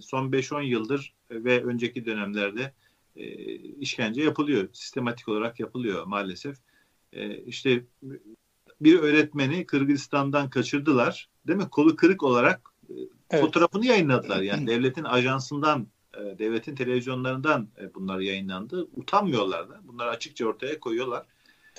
[0.00, 2.72] son 5-10 yıldır ve önceki dönemlerde
[3.16, 4.68] e, işkence yapılıyor.
[4.72, 6.56] Sistematik olarak yapılıyor maalesef.
[7.12, 7.84] E, işte
[8.80, 11.28] bir öğretmeni Kırgızistan'dan kaçırdılar.
[11.46, 11.68] Değil mi?
[11.70, 12.94] Kolu kırık olarak e,
[13.30, 13.44] evet.
[13.44, 14.42] fotoğrafını yayınladılar.
[14.42, 18.88] Yani devletin ajansından, e, devletin televizyonlarından e, bunlar yayınlandı.
[18.96, 19.80] Utanmıyorlar da.
[19.84, 21.26] Bunları açıkça ortaya koyuyorlar.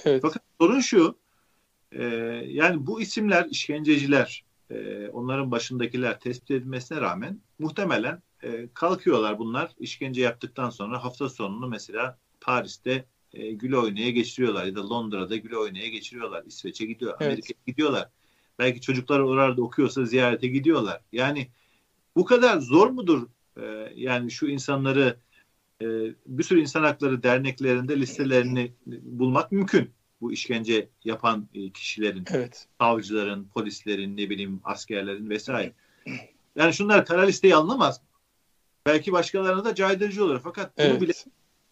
[0.06, 0.22] Evet.
[0.22, 1.16] Fakat sorun şu.
[1.92, 2.04] E,
[2.48, 10.22] yani bu isimler işkenceciler, e, onların başındakiler tespit edilmesine rağmen muhtemelen e, kalkıyorlar bunlar işkence
[10.22, 15.88] yaptıktan sonra hafta sonunu mesela Paris'te e, gül oynaya geçiriyorlar ya da Londra'da gül oynaya
[15.88, 16.44] geçiriyorlar.
[16.46, 17.32] İsveç'e gidiyor, evet.
[17.32, 18.10] Amerika'ya gidiyorlar.
[18.60, 21.02] Belki çocuklar orada okuyorsa ziyarete gidiyorlar.
[21.12, 21.48] Yani
[22.16, 23.28] bu kadar zor mudur?
[23.58, 25.18] E, yani şu insanları
[25.82, 25.86] e,
[26.26, 29.90] bir sürü insan hakları derneklerinde listelerini bulmak mümkün.
[30.22, 32.68] Bu işkence yapan e, kişilerin, evet.
[32.80, 35.74] savcıların, polislerin, ne bileyim askerlerin vesaire.
[36.56, 38.02] Yani şunlar kara listeyi anlamaz.
[38.86, 40.40] Belki başkalarına da caydırıcı olur.
[40.44, 41.02] Fakat bunu evet.
[41.02, 41.14] bile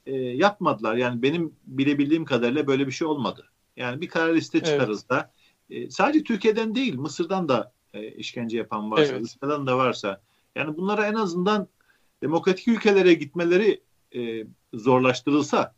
[0.07, 0.95] e, yapmadılar.
[0.95, 3.49] Yani benim bilebildiğim kadarıyla böyle bir şey olmadı.
[3.77, 5.09] Yani bir kara liste çıkarız evet.
[5.09, 5.31] da
[5.69, 9.21] e, sadece Türkiye'den değil Mısır'dan da e, işkence yapan varsa, evet.
[9.21, 10.21] Rusya'dan da varsa
[10.55, 11.67] yani bunlara en azından
[12.23, 13.81] demokratik ülkelere gitmeleri
[14.15, 15.75] e, zorlaştırılsa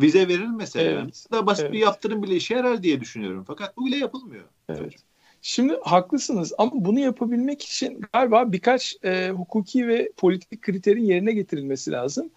[0.00, 0.94] vize verilmese evet.
[0.94, 1.72] yani da basit evet.
[1.72, 3.44] bir yaptırım bile işe yarar diye düşünüyorum.
[3.46, 4.44] Fakat bu bile yapılmıyor.
[4.68, 4.94] Evet.
[5.42, 11.90] Şimdi haklısınız ama bunu yapabilmek için galiba birkaç e, hukuki ve politik kriterin yerine getirilmesi
[11.90, 12.30] lazım.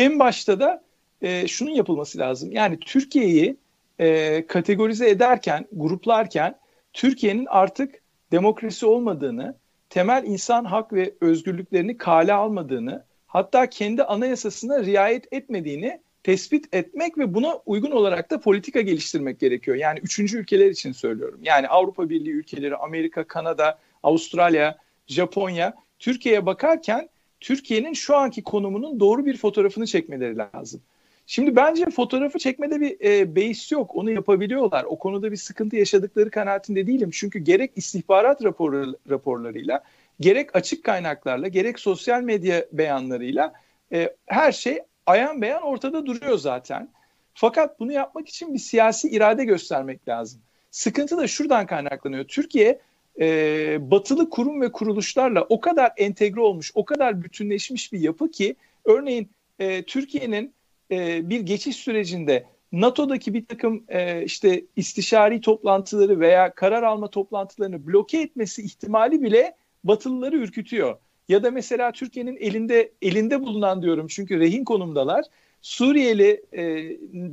[0.00, 0.82] En başta da
[1.22, 2.52] e, şunun yapılması lazım.
[2.52, 3.56] Yani Türkiye'yi
[3.98, 6.58] e, kategorize ederken, gruplarken
[6.92, 7.94] Türkiye'nin artık
[8.32, 9.54] demokrasi olmadığını,
[9.90, 17.34] temel insan hak ve özgürlüklerini kale almadığını, hatta kendi anayasasına riayet etmediğini tespit etmek ve
[17.34, 19.76] buna uygun olarak da politika geliştirmek gerekiyor.
[19.76, 21.40] Yani üçüncü ülkeler için söylüyorum.
[21.42, 27.08] Yani Avrupa Birliği ülkeleri, Amerika, Kanada, Avustralya, Japonya, Türkiye'ye bakarken
[27.40, 30.80] Türkiye'nin şu anki konumunun doğru bir fotoğrafını çekmeleri lazım.
[31.26, 33.96] Şimdi bence fotoğrafı çekmede bir e, beis yok.
[33.96, 34.84] Onu yapabiliyorlar.
[34.84, 37.10] O konuda bir sıkıntı yaşadıkları kanaatinde değilim.
[37.12, 39.84] Çünkü gerek istihbarat raporu, raporlarıyla,
[40.20, 43.52] gerek açık kaynaklarla, gerek sosyal medya beyanlarıyla
[43.92, 46.88] e, her şey ayan beyan ortada duruyor zaten.
[47.34, 50.40] Fakat bunu yapmak için bir siyasi irade göstermek lazım.
[50.70, 52.24] Sıkıntı da şuradan kaynaklanıyor.
[52.24, 52.80] Türkiye
[53.20, 58.56] e, batılı kurum ve kuruluşlarla o kadar entegre olmuş, o kadar bütünleşmiş bir yapı ki
[58.84, 60.54] örneğin e, Türkiye'nin
[60.90, 67.86] e, bir geçiş sürecinde NATO'daki bir takım e, işte istişari toplantıları veya karar alma toplantılarını
[67.86, 70.98] bloke etmesi ihtimali bile Batılıları ürkütüyor.
[71.28, 75.24] Ya da mesela Türkiye'nin elinde elinde bulunan diyorum çünkü rehin konumdalar.
[75.62, 76.64] Suriyeli e,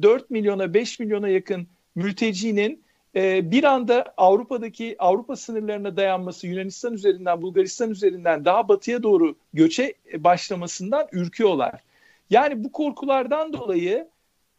[0.01, 2.83] 4 milyona 5 milyona yakın mültecinin
[3.17, 9.93] e, bir anda Avrupa'daki Avrupa sınırlarına dayanması Yunanistan üzerinden Bulgaristan üzerinden daha batıya doğru göçe
[10.17, 11.81] başlamasından ürküyorlar.
[12.29, 14.07] Yani bu korkulardan dolayı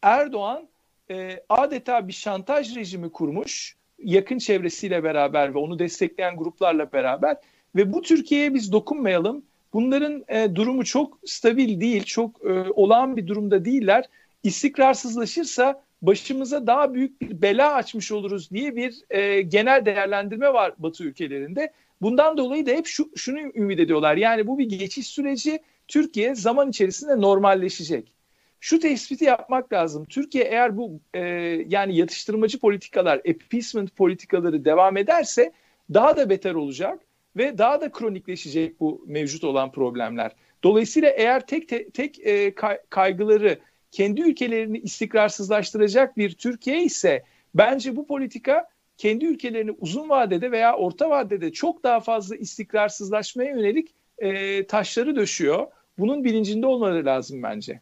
[0.01, 0.67] Erdoğan
[1.11, 7.37] e, adeta bir şantaj rejimi kurmuş yakın çevresiyle beraber ve onu destekleyen gruplarla beraber
[7.75, 9.43] ve bu Türkiye'ye biz dokunmayalım.
[9.73, 14.05] Bunların e, durumu çok stabil değil, çok e, olağan bir durumda değiller.
[14.43, 21.03] İstikrarsızlaşırsa başımıza daha büyük bir bela açmış oluruz diye bir e, genel değerlendirme var Batı
[21.03, 21.73] ülkelerinde.
[22.01, 24.17] Bundan dolayı da hep şu, şunu ümit ediyorlar.
[24.17, 28.11] Yani bu bir geçiş süreci Türkiye zaman içerisinde normalleşecek.
[28.59, 30.05] Şu tespiti yapmak lazım.
[30.05, 31.19] Türkiye eğer bu e,
[31.67, 35.51] yani yatıştırmacı politikalar, appeasement politikaları devam ederse
[35.93, 36.99] daha da beter olacak
[37.37, 40.31] ve daha da kronikleşecek bu mevcut olan problemler.
[40.63, 42.53] Dolayısıyla eğer tek te, tek e,
[42.89, 43.59] kaygıları
[43.91, 47.23] kendi ülkelerini istikrarsızlaştıracak bir Türkiye ise
[47.55, 53.93] bence bu politika kendi ülkelerini uzun vadede veya orta vadede çok daha fazla istikrarsızlaşmaya yönelik
[54.17, 55.67] e, taşları döşüyor.
[55.97, 57.81] Bunun bilincinde olmaları lazım bence.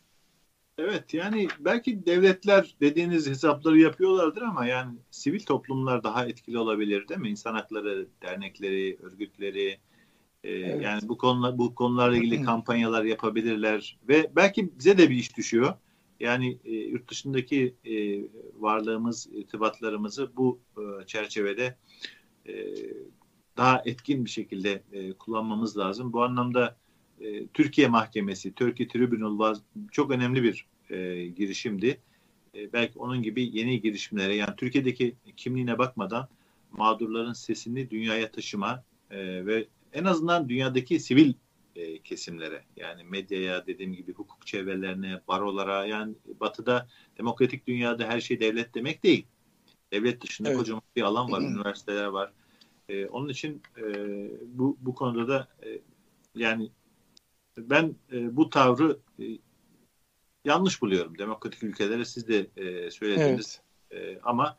[0.77, 7.19] Evet yani belki devletler dediğiniz hesapları yapıyorlardır ama yani sivil toplumlar daha etkili olabilir değil
[7.19, 7.29] mi?
[7.29, 9.77] İnsan hakları dernekleri, örgütleri
[10.43, 10.83] e, evet.
[10.83, 15.73] yani bu konular bu konularla ilgili kampanyalar yapabilirler ve belki bize de bir iş düşüyor.
[16.19, 18.21] Yani e, yurt dışındaki e,
[18.59, 21.77] varlığımız, irtibatlarımızı bu e, çerçevede
[22.47, 22.53] e,
[23.57, 26.13] daha etkin bir şekilde e, kullanmamız lazım.
[26.13, 26.77] Bu anlamda
[27.19, 29.55] e, Türkiye Mahkemesi, Turkey Tribunal
[29.91, 32.01] çok önemli bir e, girişimdi.
[32.55, 36.27] E, belki onun gibi yeni girişimlere yani Türkiye'deki kimliğine bakmadan
[36.71, 41.33] mağdurların sesini dünyaya taşıma e, ve en azından dünyadaki sivil
[41.77, 46.87] e, kesimlere yani medyaya dediğim gibi hukuk çevrelerine, barolara yani batıda
[47.17, 49.25] demokratik dünyada her şey devlet demek değil.
[49.91, 50.57] Devlet dışında evet.
[50.57, 52.31] kocaman bir alan var, üniversiteler var.
[52.89, 53.83] E, onun için e,
[54.45, 55.81] bu bu konuda da e,
[56.35, 56.71] yani
[57.57, 59.23] ben e, bu tavrı e,
[60.45, 61.17] yanlış buluyorum.
[61.17, 63.61] Demokratik ülkelere siz de e, söylediniz.
[63.91, 64.17] Evet.
[64.17, 64.57] E, ama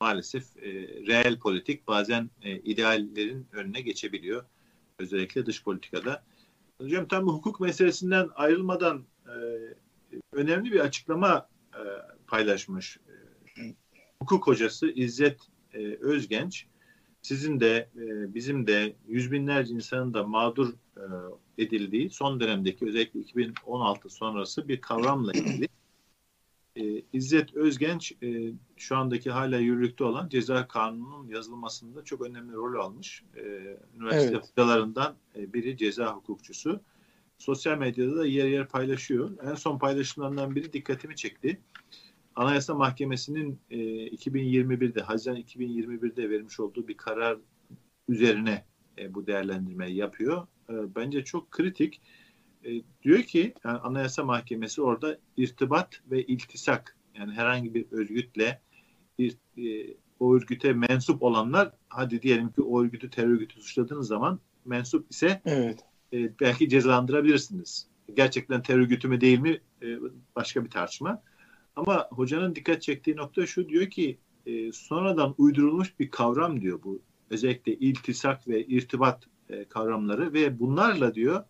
[0.00, 0.70] maalesef e,
[1.06, 4.44] reel politik bazen e, ideallerin önüne geçebiliyor.
[4.98, 6.24] Özellikle dış politikada.
[6.82, 9.34] Hocam tam bu hukuk meselesinden ayrılmadan e,
[10.32, 11.82] önemli bir açıklama e,
[12.26, 12.98] paylaşmış.
[14.22, 15.40] Hukuk hocası İzzet
[15.74, 16.66] e, Özgenç
[17.22, 21.04] sizin de e, bizim de yüz binlerce insanın da mağdur e,
[21.58, 25.68] edildiği son dönemdeki özellikle 2016 sonrası bir kavramla ilgili
[26.76, 32.80] e, İzzet Özgenç e, şu andaki hala yürürlükte olan ceza kanununun yazılmasında çok önemli rol
[32.80, 33.24] almış.
[33.36, 33.40] E,
[33.96, 34.50] üniversite evet.
[34.50, 36.80] hocalarından e, biri ceza hukukçusu.
[37.38, 39.30] Sosyal medyada da yer yer paylaşıyor.
[39.50, 41.60] En son paylaşımlarından biri dikkatimi çekti.
[42.34, 43.76] Anayasa Mahkemesi'nin e,
[44.08, 47.38] 2021'de, Haziran 2021'de vermiş olduğu bir karar
[48.08, 48.64] üzerine
[48.98, 50.46] e, bu değerlendirmeyi yapıyor.
[50.70, 51.94] E, bence çok kritik.
[51.96, 52.00] E,
[53.02, 58.60] diyor ki yani Anayasa Mahkemesi orada irtibat ve iltisak yani herhangi bir örgütle
[59.18, 64.40] bir, e, o örgüte mensup olanlar hadi diyelim ki o örgütü terör örgütü suçladığınız zaman
[64.64, 65.80] mensup ise evet.
[66.12, 67.88] e, belki cezalandırabilirsiniz.
[68.14, 69.98] Gerçekten terör örgütü mü değil mi e,
[70.36, 71.22] başka bir tartışma.
[71.76, 77.02] Ama hocanın dikkat çektiği nokta şu diyor ki e, sonradan uydurulmuş bir kavram diyor bu.
[77.30, 81.44] Özellikle iltisak ve irtibat e, kavramları ve bunlarla diyor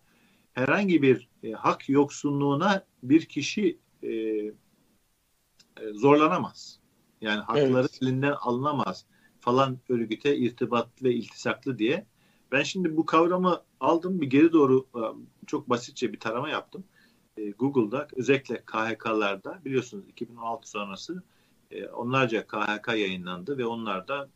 [0.53, 4.53] herhangi bir e, hak yoksunluğuna bir kişi e, e,
[5.93, 6.79] zorlanamaz.
[7.21, 7.99] Yani hakları evet.
[8.01, 9.05] elinden alınamaz
[9.39, 12.05] falan örgüte irtibatlı ve iltisaklı diye.
[12.51, 15.01] Ben şimdi bu kavramı aldım bir geri doğru e,
[15.47, 16.83] çok basitçe bir tarama yaptım.
[17.37, 21.23] E, Google'da özellikle KHK'larda biliyorsunuz 2016 sonrası
[21.71, 24.29] e, onlarca KHK yayınlandı ve onlarda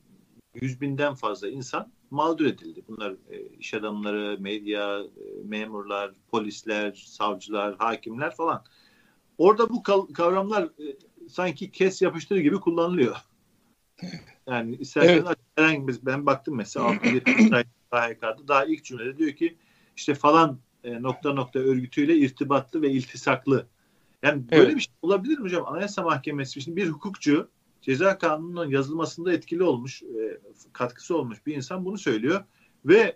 [0.54, 2.82] yüz binden fazla insan mağdur edildi.
[2.88, 8.64] Bunlar e, iş adamları, medya, e, memurlar, polisler, savcılar, hakimler falan.
[9.38, 10.98] Orada bu kavramlar e,
[11.30, 13.16] sanki kes yapıştır gibi kullanılıyor.
[14.48, 15.38] Yani isterseniz evet.
[15.56, 17.00] herhangi bir ben baktım mesela 6
[17.92, 19.58] KHK'da daha ilk cümlede diyor ki
[19.96, 23.68] işte falan e, nokta nokta örgütüyle irtibatlı ve iltisaklı.
[24.24, 24.76] Yani böyle evet.
[24.76, 25.66] bir şey olabilir mi hocam?
[25.66, 27.50] Anayasa Mahkemesi şimdi bir hukukçu
[27.88, 30.38] ceza kanununun yazılmasında etkili olmuş, e,
[30.74, 32.44] katkısı olmuş bir insan bunu söylüyor
[32.86, 33.16] ve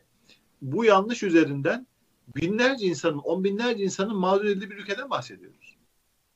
[0.62, 1.88] bu yanlış üzerinden
[2.36, 5.78] binlerce insanın, on binlerce insanın mağdur edildiği bir ülkeden bahsediyoruz.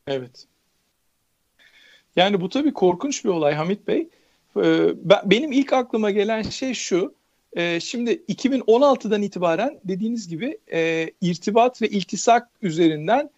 [0.07, 0.47] Evet.
[2.15, 4.09] Yani bu tabii korkunç bir olay Hamit Bey.
[4.57, 7.13] Ee, ben, benim ilk aklıma gelen şey şu.
[7.53, 13.29] E, şimdi 2016'dan itibaren dediğiniz gibi e, irtibat ve iltisak üzerinden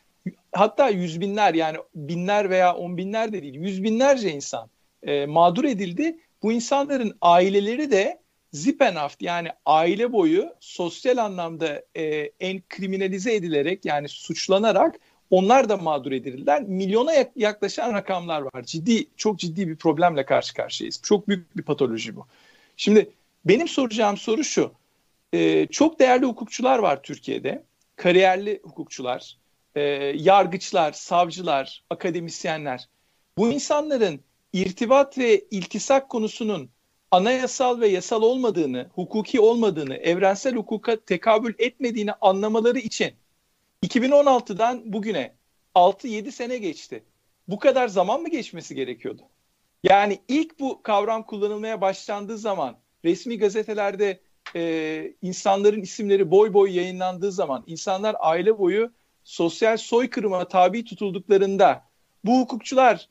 [0.51, 4.69] hatta yüz binler yani binler veya on binler de değil yüz binlerce insan
[5.03, 6.19] e, mağdur edildi.
[6.43, 8.19] Bu insanların aileleri de
[8.53, 14.95] zipenaft yani aile boyu sosyal anlamda e, en kriminalize edilerek yani suçlanarak
[15.29, 16.63] onlar da mağdur edildiler.
[16.63, 18.63] Milyona yaklaşan rakamlar var.
[18.63, 20.99] Ciddi, çok ciddi bir problemle karşı karşıyayız.
[21.03, 22.25] Çok büyük bir patoloji bu.
[22.77, 23.09] Şimdi
[23.45, 24.71] benim soracağım soru şu.
[25.33, 27.63] E, çok değerli hukukçular var Türkiye'de.
[27.95, 29.37] Kariyerli hukukçular,
[29.75, 29.81] e,
[30.15, 32.87] yargıçlar, savcılar, akademisyenler.
[33.37, 34.19] Bu insanların
[34.53, 36.69] irtibat ve iltisak konusunun
[37.11, 43.13] anayasal ve yasal olmadığını, hukuki olmadığını, evrensel hukuka tekabül etmediğini anlamaları için
[43.83, 45.35] 2016'dan bugüne
[45.75, 47.03] 6-7 sene geçti.
[47.47, 49.21] Bu kadar zaman mı geçmesi gerekiyordu?
[49.83, 54.19] Yani ilk bu kavram kullanılmaya başlandığı zaman resmi gazetelerde
[54.55, 58.91] e, insanların isimleri boy boy yayınlandığı zaman insanlar aile boyu
[59.23, 61.83] sosyal soykırıma tabi tutulduklarında
[62.23, 63.09] bu hukukçular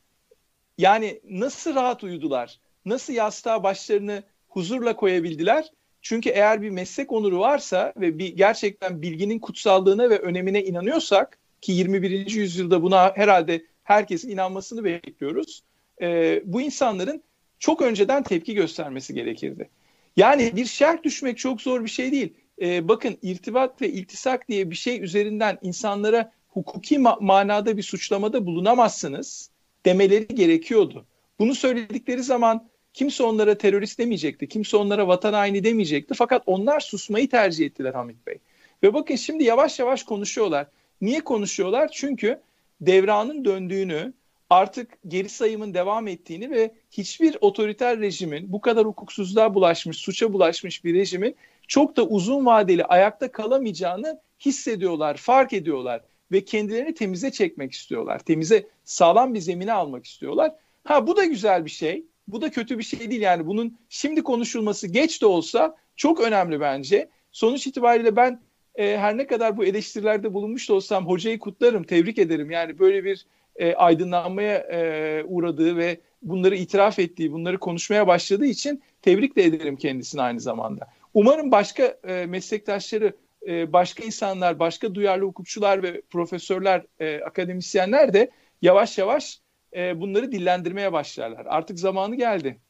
[0.79, 2.61] yani nasıl rahat uyudular?
[2.85, 5.73] Nasıl yastığa başlarını huzurla koyabildiler?
[6.03, 11.73] Çünkü eğer bir meslek onuru varsa ve bir gerçekten bilginin kutsallığına ve önemine inanıyorsak ki
[11.73, 12.31] 21.
[12.31, 15.63] yüzyılda buna herhalde herkesin inanmasını bekliyoruz.
[16.03, 17.23] E, bu insanların
[17.59, 19.69] çok önceden tepki göstermesi gerekirdi.
[20.17, 22.35] Yani bir şerh düşmek çok zor bir şey değil.
[22.61, 28.47] E, bakın irtibat ve iltisak diye bir şey üzerinden insanlara hukuki ma- manada bir suçlamada
[28.47, 29.51] bulunamazsınız
[29.87, 31.07] demeleri gerekiyordu.
[31.39, 34.49] Bunu söyledikleri zaman kimse onlara terörist demeyecekti.
[34.49, 36.15] Kimse onlara vatan haini demeyecekti.
[36.15, 38.39] Fakat onlar susmayı tercih ettiler Hamit Bey.
[38.83, 40.67] Ve bakın şimdi yavaş yavaş konuşuyorlar.
[41.01, 41.91] Niye konuşuyorlar?
[41.93, 42.41] Çünkü
[42.81, 44.13] devranın döndüğünü,
[44.51, 50.85] artık geri sayımın devam ettiğini ve hiçbir otoriter rejimin bu kadar hukuksuzluğa bulaşmış, suça bulaşmış
[50.85, 51.37] bir rejimin
[51.69, 58.19] çok da uzun vadeli ayakta kalamayacağını hissediyorlar, fark ediyorlar ve kendilerini temize çekmek istiyorlar.
[58.19, 60.53] Temize sağlam bir zemine almak istiyorlar.
[60.85, 62.05] Ha bu da güzel bir şey.
[62.29, 66.61] Bu da kötü bir şey değil yani bunun şimdi konuşulması geç de olsa çok önemli
[66.61, 67.09] bence.
[67.33, 68.41] Sonuç itibariyle ben
[68.75, 72.51] e, her ne kadar bu eleştirilerde bulunmuş da olsam hocayı kutlarım, tebrik ederim.
[72.51, 78.83] Yani böyle bir e, aydınlanmaya e, uğradığı ve bunları itiraf ettiği, bunları konuşmaya başladığı için
[79.03, 80.87] tebrik de ederim kendisini aynı zamanda.
[81.15, 83.13] Umarım başka e, meslektaşları,
[83.47, 88.31] e, başka insanlar, başka duyarlı hukukçular ve profesörler, e, akademisyenler de
[88.63, 89.41] yavaş yavaş
[89.77, 91.47] e, bunları dillendirmeye başlarlar.
[91.49, 92.61] Artık zamanı geldi.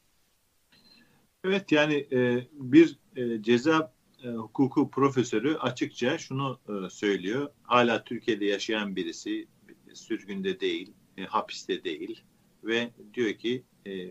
[1.43, 2.07] Evet yani
[2.51, 2.99] bir
[3.41, 6.59] ceza hukuku profesörü açıkça şunu
[6.89, 7.49] söylüyor.
[7.63, 9.47] Hala Türkiye'de yaşayan birisi
[9.93, 10.93] sürgünde değil,
[11.27, 12.23] hapiste değil
[12.63, 13.63] ve diyor ki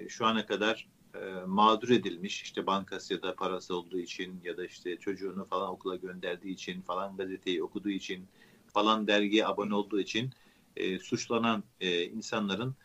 [0.09, 0.89] şu ana kadar
[1.23, 5.71] e, mağdur edilmiş işte bankası ya da parası olduğu için ya da işte çocuğunu falan
[5.71, 8.29] okula gönderdiği için falan gazeteyi okuduğu için
[8.75, 10.31] falan dergiye abone olduğu için
[10.77, 12.77] e, suçlanan e, insanların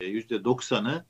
[0.00, 1.04] yüzde doksanı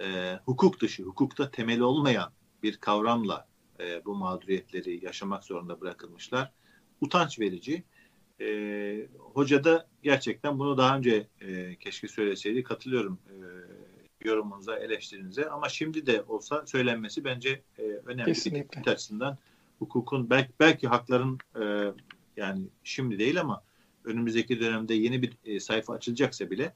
[0.00, 2.32] e, hukuk dışı, hukukta temeli olmayan
[2.62, 3.48] bir kavramla
[3.80, 6.52] e, bu mağduriyetleri yaşamak zorunda bırakılmışlar.
[7.00, 7.84] Utanç verici.
[8.40, 12.62] E, hoca da gerçekten bunu daha önce e, keşke söyleseydi.
[12.62, 13.34] Katılıyorum e,
[14.24, 15.48] yorumunuza, eleştirinize.
[15.48, 18.24] Ama şimdi de olsa söylenmesi bence e, önemli.
[18.24, 18.92] Kesinlikle.
[18.92, 19.38] açısından
[19.78, 21.92] hukukun belki, belki hakların e,
[22.36, 23.62] yani şimdi değil ama
[24.04, 26.74] önümüzdeki dönemde yeni bir e, sayfa açılacaksa bile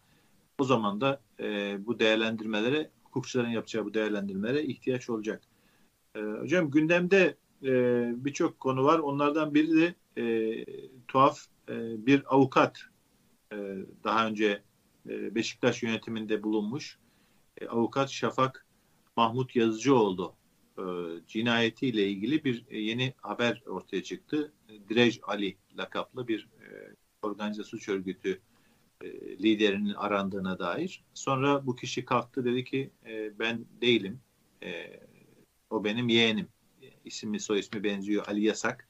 [0.59, 5.42] o zaman da e, bu değerlendirmelere, hukukçuların yapacağı bu değerlendirmelere ihtiyaç olacak.
[6.14, 7.70] E, hocam gündemde e,
[8.24, 8.99] birçok konu var.
[8.99, 10.24] Onlardan biri de e,
[11.09, 12.78] tuhaf e, bir avukat
[13.53, 13.57] e,
[14.05, 14.62] daha önce
[15.09, 16.99] e, Beşiktaş yönetiminde bulunmuş.
[17.61, 18.66] E, avukat Şafak
[19.16, 20.34] Mahmut Yazıcıoğlu
[20.78, 20.82] e,
[21.26, 24.52] cinayetiyle ilgili bir e, yeni haber ortaya çıktı.
[24.88, 28.40] Direj Ali lakaplı bir e, organize suç örgütü
[29.02, 31.04] e, liderinin arandığına dair.
[31.14, 34.20] Sonra bu kişi kalktı dedi ki e, ben değilim.
[34.62, 35.00] E,
[35.70, 36.48] o benim yeğenim.
[37.04, 38.88] İsmi soy ismi benziyor Ali Yasak.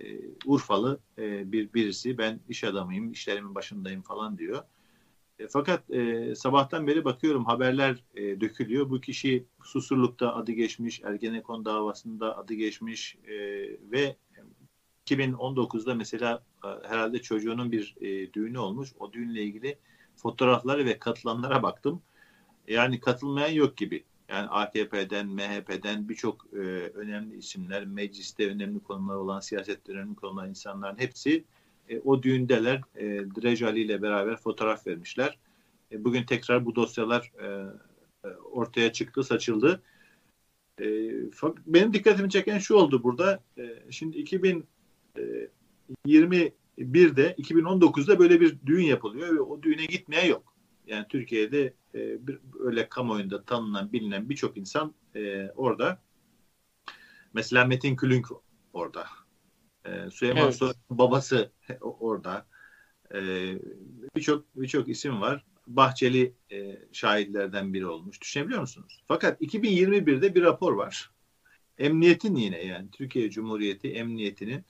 [0.00, 4.64] E, Urfalı e, bir birisi ben iş adamıyım, işlerimin başındayım falan diyor.
[5.40, 8.90] E, fakat e, sabahtan beri bakıyorum haberler e, dökülüyor.
[8.90, 13.36] Bu kişi Susurluk'ta adı geçmiş, Ergenekon davasında adı geçmiş e,
[13.92, 14.16] ve
[15.06, 18.92] 2019'da mesela e, herhalde çocuğunun bir e, düğünü olmuş.
[18.98, 19.78] O düğünle ilgili
[20.16, 22.02] fotoğrafları ve katılanlara baktım.
[22.68, 24.04] Yani katılmayan yok gibi.
[24.28, 26.56] Yani AKP'den, MHP'den birçok e,
[26.94, 31.44] önemli isimler, mecliste önemli konular olan, siyasette önemli konular insanların hepsi
[31.90, 32.80] e, o düğündeler.
[32.96, 35.38] E, Drejali ile beraber fotoğraf vermişler.
[35.92, 37.46] E, bugün tekrar bu dosyalar e,
[38.24, 39.82] e ortaya çıktı, saçıldı.
[40.80, 40.86] E,
[41.66, 43.42] benim dikkatimi çeken şu oldu burada.
[43.58, 44.66] E, şimdi 2000
[46.06, 50.54] 21'de e, 2019'da böyle bir düğün yapılıyor ve o düğüne gitmeye yok.
[50.86, 56.02] Yani Türkiye'de e, bir, öyle kamuoyunda tanınan, bilinen birçok insan e, orada.
[57.34, 58.26] Mesela Metin Külünk
[58.72, 59.06] orada.
[59.84, 60.54] E, Süleyman evet.
[60.54, 62.46] Soylu'nun babası orada.
[63.14, 63.18] E,
[64.16, 65.44] birçok birçok isim var.
[65.66, 68.20] Bahçeli e, şahitlerden biri olmuş.
[68.20, 69.02] Düşünebiliyor musunuz?
[69.08, 71.10] Fakat 2021'de bir rapor var.
[71.78, 74.64] Emniyetin yine yani Türkiye Cumhuriyeti Emniyeti'nin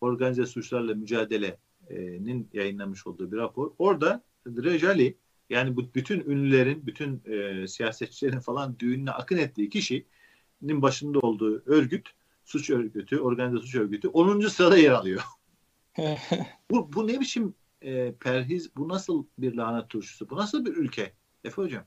[0.00, 3.70] organize suçlarla mücadelenin yayınlamış olduğu bir rapor.
[3.78, 5.16] Orada Drejali
[5.50, 12.10] yani bu bütün ünlülerin, bütün e, siyasetçilerin falan düğününe akın ettiği kişinin başında olduğu örgüt,
[12.44, 14.40] suç örgütü, organize suç örgütü 10.
[14.40, 15.22] sırada yer alıyor.
[16.70, 21.12] bu, bu ne biçim e, perhiz, bu nasıl bir lanet turşusu, bu nasıl bir ülke
[21.44, 21.84] Efe Hocam?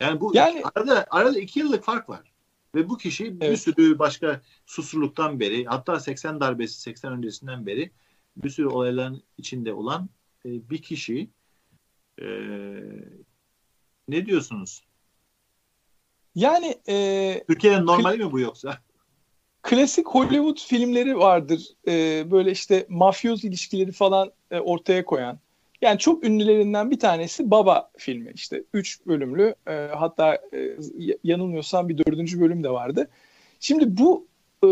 [0.00, 2.32] Yani bu yani, arada, arada iki yıllık fark var.
[2.74, 3.52] Ve bu kişi evet.
[3.52, 7.90] bir sürü başka susurluktan beri hatta 80 darbesi 80 öncesinden beri
[8.36, 10.08] bir sürü olayların içinde olan
[10.46, 11.30] e, bir kişi
[12.20, 12.26] e,
[14.08, 14.84] ne diyorsunuz?
[16.34, 18.78] Yani e, Türkiye'nin normali mi bu yoksa?
[19.64, 21.68] Klasik Hollywood filmleri vardır.
[21.88, 25.38] E, böyle işte mafyoz ilişkileri falan e, ortaya koyan.
[25.82, 28.32] Yani çok ünlülerinden bir tanesi Baba filmi.
[28.34, 30.76] İşte üç bölümlü e, hatta e,
[31.24, 33.10] yanılmıyorsam bir dördüncü bölüm de vardı.
[33.60, 34.26] Şimdi bu
[34.64, 34.68] e,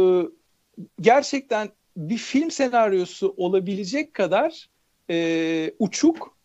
[1.01, 4.69] gerçekten bir film senaryosu olabilecek kadar
[5.11, 6.37] e, uçuk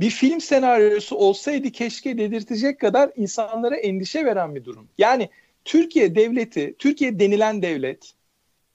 [0.00, 4.88] bir film senaryosu olsaydı keşke dedirtecek kadar insanlara endişe veren bir durum.
[4.98, 5.28] Yani
[5.64, 8.14] Türkiye devleti, Türkiye denilen devlet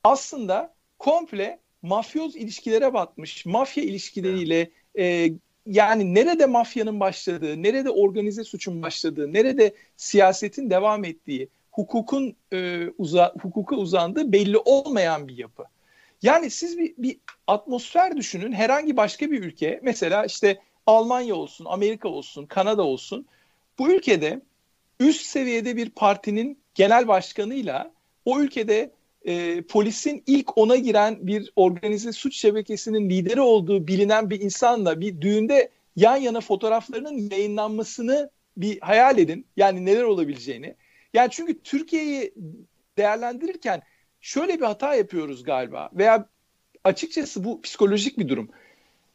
[0.04, 3.46] aslında komple mafyoz ilişkilere batmış.
[3.46, 5.32] Mafya ilişkileriyle e,
[5.66, 13.34] yani nerede mafyanın başladığı, nerede organize suçun başladığı, nerede siyasetin devam ettiği, hukukun e, uza,
[13.42, 15.64] hukuka uzandığı belli olmayan bir yapı.
[16.22, 17.18] Yani siz bir, bir
[17.48, 23.26] atmosfer düşünün herhangi başka bir ülke mesela işte Almanya olsun, Amerika olsun, Kanada olsun
[23.80, 24.42] bu ülkede
[25.00, 27.92] üst seviyede bir partinin genel başkanıyla
[28.26, 28.92] o ülkede
[29.26, 35.22] e, polisin ilk ona giren bir organize suç şebekesinin lideri olduğu bilinen bir insanla bir
[35.22, 39.46] düğünde yan yana fotoğraflarının yayınlanmasını bir hayal edin.
[39.58, 40.76] Yani neler olabileceğini.
[41.14, 42.34] Yani çünkü Türkiye'yi
[42.98, 43.82] değerlendirirken
[44.22, 46.30] şöyle bir hata yapıyoruz galiba veya
[46.84, 48.50] açıkçası bu psikolojik bir durum.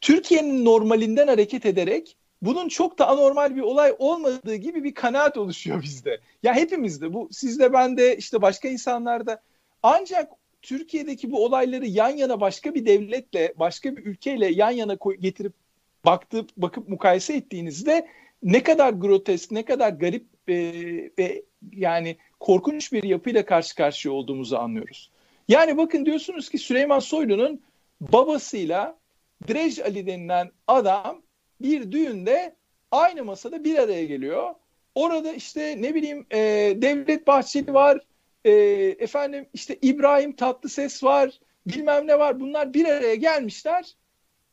[0.01, 5.83] Türkiye'nin normalinden hareket ederek bunun çok da anormal bir olay olmadığı gibi bir kanaat oluşuyor
[5.83, 6.21] bizde.
[6.43, 9.43] Ya hepimizde bu sizde bende işte başka insanlarda
[9.83, 10.33] ancak
[10.63, 15.53] Türkiye'deki bu olayları yan yana başka bir devletle, başka bir ülkeyle yan yana getirip
[16.05, 18.09] baktıp bakıp mukayese ettiğinizde
[18.43, 20.55] ne kadar grotesk, ne kadar garip e,
[21.19, 25.11] ve yani korkunç bir yapıyla karşı karşıya olduğumuzu anlıyoruz.
[25.49, 27.63] Yani bakın diyorsunuz ki Süleyman Soylu'nun
[28.01, 28.99] babasıyla
[29.49, 31.23] Drej Ali denilen adam
[31.65, 32.57] bir düğünde
[32.91, 34.55] aynı masada bir araya geliyor.
[34.95, 36.39] Orada işte ne bileyim e,
[36.83, 38.01] Devlet Bahçeli var,
[38.45, 38.53] e,
[38.99, 42.41] efendim işte İbrahim Tatlıses var, bilmem ne var.
[42.41, 43.95] Bunlar bir araya gelmişler.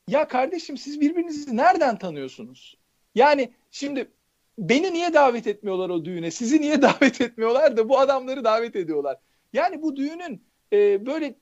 [0.07, 2.77] Ya kardeşim siz birbirinizi nereden tanıyorsunuz?
[3.15, 4.11] Yani şimdi
[4.57, 6.31] beni niye davet etmiyorlar o düğüne?
[6.31, 9.17] Sizi niye davet etmiyorlar da bu adamları davet ediyorlar?
[9.53, 11.35] Yani bu düğünün e, böyle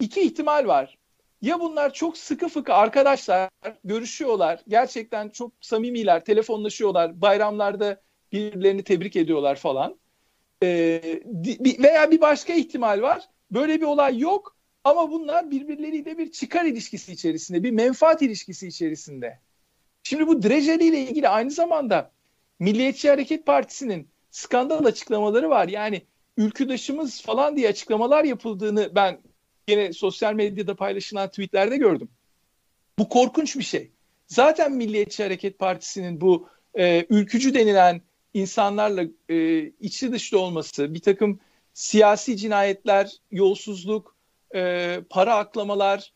[0.00, 0.97] iki ihtimal var.
[1.42, 3.50] Ya bunlar çok sıkı fıkı arkadaşlar
[3.84, 4.60] görüşüyorlar.
[4.68, 7.20] Gerçekten çok samimiler, telefonlaşıyorlar.
[7.20, 8.00] Bayramlarda
[8.32, 9.98] birbirlerini tebrik ediyorlar falan.
[10.62, 11.20] Ee,
[11.78, 13.22] veya bir başka ihtimal var.
[13.50, 19.40] Böyle bir olay yok ama bunlar birbirleriyle bir çıkar ilişkisi içerisinde, bir menfaat ilişkisi içerisinde.
[20.02, 22.10] Şimdi bu Drejeli ile ilgili aynı zamanda
[22.58, 25.68] Milliyetçi Hareket Partisi'nin skandal açıklamaları var.
[25.68, 26.02] Yani
[26.36, 29.18] ülküdaşımız falan diye açıklamalar yapıldığını ben
[29.68, 32.08] yine sosyal medyada paylaşılan tweetlerde gördüm.
[32.98, 33.90] Bu korkunç bir şey.
[34.26, 38.00] Zaten Milliyetçi Hareket Partisi'nin bu e, ülkücü denilen
[38.34, 41.40] insanlarla e, içi dışlı olması, bir takım
[41.74, 44.16] siyasi cinayetler, yolsuzluk,
[44.54, 46.12] e, para aklamalar,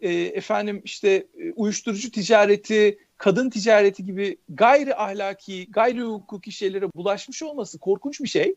[0.00, 7.42] e, efendim işte e, uyuşturucu ticareti, kadın ticareti gibi gayri ahlaki, gayri hukuki şeylere bulaşmış
[7.42, 8.54] olması korkunç bir şey.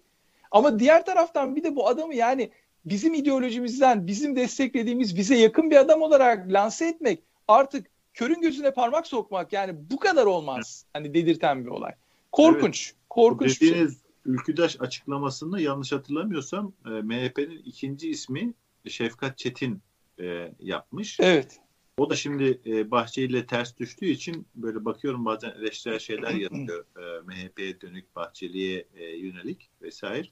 [0.51, 2.51] Ama diğer taraftan bir de bu adamı yani
[2.89, 9.07] bizim ideolojimizden, bizim desteklediğimiz bize yakın bir adam olarak lanse etmek artık körün gözüne parmak
[9.07, 10.85] sokmak yani bu kadar olmaz.
[10.93, 11.91] Hani dedirten bir olay.
[12.31, 12.87] Korkunç.
[12.87, 12.97] Evet.
[13.09, 14.01] Korkunç Dediğiniz bir şey.
[14.25, 18.53] Ülküdaş açıklamasını yanlış hatırlamıyorsam e, MHP'nin ikinci ismi
[18.87, 19.81] Şefkat Çetin
[20.19, 21.19] e, yapmış.
[21.19, 21.59] Evet.
[21.97, 26.85] O da şimdi e, Bahçeli ile ters düştüğü için böyle bakıyorum bazen eleştirel şeyler yazıyor.
[26.97, 30.27] E, MHP'ye dönük, Bahçeli'ye e, yönelik vesaire.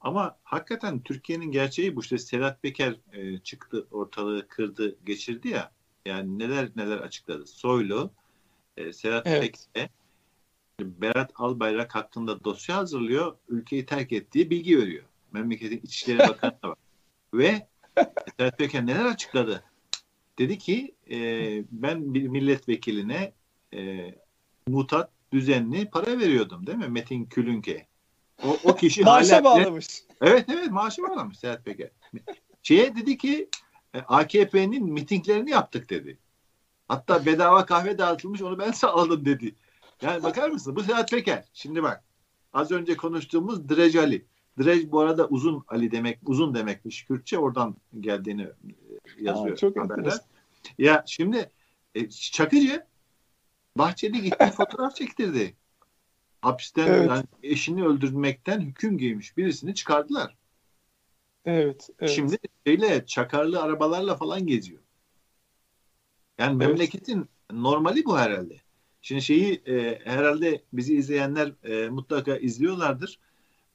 [0.00, 2.00] Ama hakikaten Türkiye'nin gerçeği bu.
[2.00, 5.72] İşte Sedat Peker e, çıktı, ortalığı kırdı, geçirdi ya.
[6.06, 7.46] Yani neler neler açıkladı.
[7.46, 8.10] Soylu,
[8.76, 9.40] e, Sedat evet.
[9.42, 9.88] Peker'e
[10.80, 13.36] Berat Albayrak hakkında dosya hazırlıyor.
[13.48, 15.04] Ülkeyi terk ettiği bilgi veriyor.
[15.32, 16.78] Memleketin İçişleri Bakanı var.
[17.34, 17.68] Ve
[18.38, 19.64] Sedat Peker neler açıkladı?
[20.38, 21.18] Dedi ki e,
[21.70, 23.32] ben bir milletvekiline
[23.74, 24.14] e,
[24.68, 26.88] mutat düzenli para veriyordum değil mi?
[26.88, 27.86] Metin Külünke.
[28.44, 29.44] O, o kişi Maaşa hala...
[29.44, 30.02] bağlamış.
[30.20, 31.90] Evet evet maaşı bağlamış Sedat Peker.
[32.62, 33.48] Şeye dedi ki
[33.94, 36.18] e, AKP'nin mitinglerini yaptık dedi.
[36.88, 39.54] Hatta bedava kahve dağıtılmış onu ben sağladım dedi.
[40.02, 40.76] Yani bakar mısın?
[40.76, 41.44] Bu Sedat Peker.
[41.52, 42.04] Şimdi bak.
[42.52, 44.26] Az önce konuştuğumuz Drej Ali.
[44.58, 47.38] Drej bu arada uzun Ali demek, uzun demekmiş Kürtçe.
[47.38, 48.48] Oradan geldiğini e,
[49.18, 49.52] yazıyor.
[49.52, 50.20] Aa, çok enteresan.
[50.78, 51.50] Ya şimdi
[51.94, 52.86] e, Çakıcı
[53.78, 55.56] Bahçeli gitti fotoğraf çektirdi.
[56.42, 57.08] Hapisten evet.
[57.08, 60.36] yani eşini öldürmekten hüküm giymiş birisini çıkardılar.
[61.44, 62.10] Evet, evet.
[62.10, 64.80] Şimdi şeyle çakarlı arabalarla falan geziyor.
[66.38, 66.68] Yani evet.
[66.68, 68.60] memleketin normali bu herhalde.
[69.02, 73.18] Şimdi şeyi e, herhalde bizi izleyenler e, mutlaka izliyorlardır.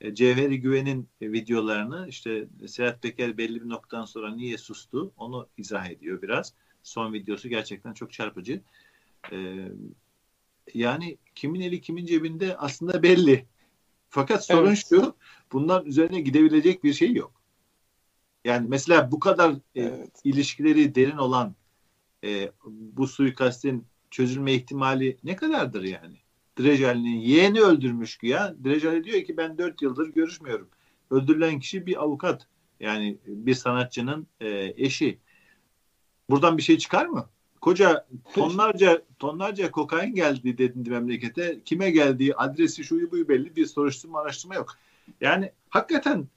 [0.02, 5.48] E, Cevheri Güven'in e, videolarını işte Serhat Peker belli bir noktadan sonra niye sustu onu
[5.58, 6.54] izah ediyor biraz.
[6.84, 8.62] Son videosu gerçekten çok çarpıcı.
[9.32, 9.68] E,
[10.74, 13.46] yani kimin eli kimin cebinde aslında belli.
[14.10, 14.86] Fakat sorun evet.
[14.90, 15.16] şu
[15.52, 17.42] bundan üzerine gidebilecek bir şey yok.
[18.46, 20.12] Yani mesela bu kadar e, evet.
[20.24, 21.56] ilişkileri derin olan
[22.24, 26.16] e, bu suikastin çözülme ihtimali ne kadardır yani?
[26.60, 28.56] Drejali'nin yeğeni öldürmüş ki ya.
[28.64, 30.70] Drejali diyor ki ben dört yıldır görüşmüyorum.
[31.12, 32.48] Öldürülen kişi bir avukat.
[32.80, 35.20] Yani bir sanatçının e, eşi.
[36.30, 37.30] Buradan bir şey çıkar mı?
[37.64, 41.60] Koca tonlarca tonlarca kokain geldi dedi memlekete.
[41.66, 44.78] Kime geldiği, adresi şuyu buyu belli bir soruşturma araştırma yok.
[45.22, 46.28] Yani hakikaten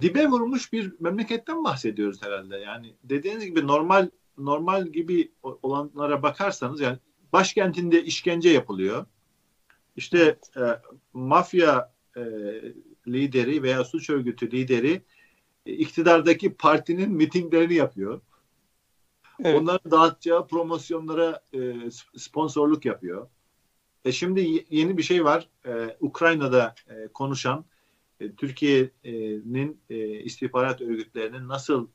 [0.00, 2.56] dibe vurmuş bir memleketten bahsediyoruz herhalde.
[2.56, 6.98] Yani dediğiniz gibi normal normal gibi olanlara bakarsanız yani
[7.32, 9.06] başkentinde işkence yapılıyor.
[9.96, 10.62] İşte e,
[11.12, 12.22] mafya e,
[13.08, 15.02] lideri veya suç örgütü lideri
[15.66, 18.20] iktidardaki partinin mitinglerini yapıyor.
[19.44, 19.60] Evet.
[19.60, 23.28] Onların dağıtacağı promosyonlara e, sponsorluk yapıyor.
[24.04, 25.48] E şimdi yeni bir şey var.
[25.66, 27.64] E, Ukrayna'da e, konuşan
[28.20, 31.88] e, Türkiye'nin e, istihbarat örgütlerinin nasıl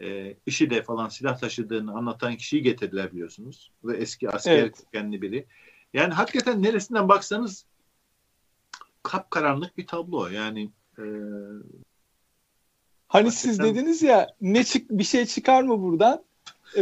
[0.00, 3.70] e, IŞİD'e falan silah taşıdığını anlatan kişiyi getirdiler biliyorsunuz.
[3.84, 4.76] Ve eski asker evet.
[4.76, 5.46] kökenli biri.
[5.94, 7.66] Yani hakikaten neresinden baksanız
[9.02, 10.26] kapkaranlık bir tablo.
[10.26, 11.04] Yani e,
[13.12, 13.50] Hani hakikaten...
[13.50, 16.24] siz dediniz ya ne çık bir şey çıkar mı buradan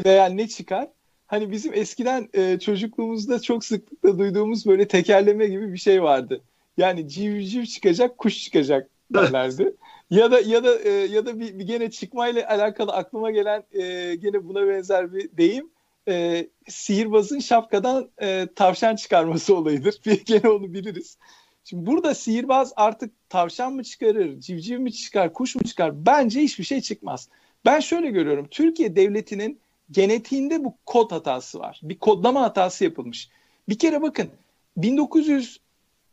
[0.05, 0.89] veya ne çıkar?
[1.27, 6.41] Hani bizim eskiden e, çocukluğumuzda çok sıklıkla duyduğumuz böyle tekerleme gibi bir şey vardı.
[6.77, 9.75] Yani civciv çıkacak, kuş çıkacak derlerdi.
[10.11, 14.15] ya da ya da e, ya da bir, bir gene çıkmayla alakalı aklıma gelen e,
[14.15, 15.71] gene buna benzer bir deyim.
[16.09, 20.01] E, sihirbazın şapkadan e, tavşan çıkarması olayıdır.
[20.07, 21.19] Bir gene onu biliriz.
[21.65, 26.07] Şimdi burada sihirbaz artık tavşan mı çıkarır, civciv mi çıkar, kuş mu çıkar?
[26.07, 27.29] Bence hiçbir şey çıkmaz.
[27.65, 28.49] Ben şöyle görüyorum.
[28.51, 29.61] Türkiye devletinin
[29.91, 31.81] genetiğinde bu kod hatası var.
[31.83, 33.29] Bir kodlama hatası yapılmış.
[33.69, 34.31] Bir kere bakın
[34.77, 35.61] 1900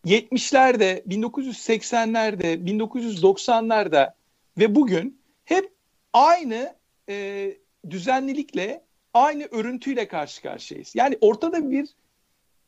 [0.06, 4.14] 70'lerde, 1980'lerde, 1990'larda
[4.58, 5.72] ve bugün hep
[6.14, 6.76] aynı
[7.10, 7.58] e,
[7.90, 10.96] düzenlilikle, aynı örüntüyle karşı karşıyayız.
[10.96, 11.90] Yani ortada bir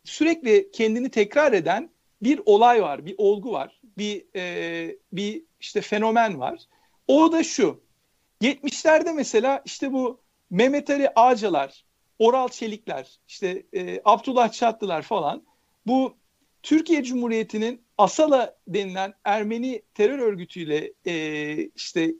[0.04, 1.90] sürekli kendini tekrar eden
[2.22, 6.60] bir olay var, bir olgu var, bir e, bir işte fenomen var.
[7.08, 7.82] O da şu.
[8.42, 10.20] 70'lerde mesela işte bu
[10.50, 11.86] Mehmet Ali Ağcalar,
[12.20, 15.44] Oral Çelikler, işte e, Abdullah Çatlılar falan
[15.88, 16.18] bu
[16.64, 22.14] Türkiye Cumhuriyeti'nin Asala denilen Ermeni terör örgütüyle e, işte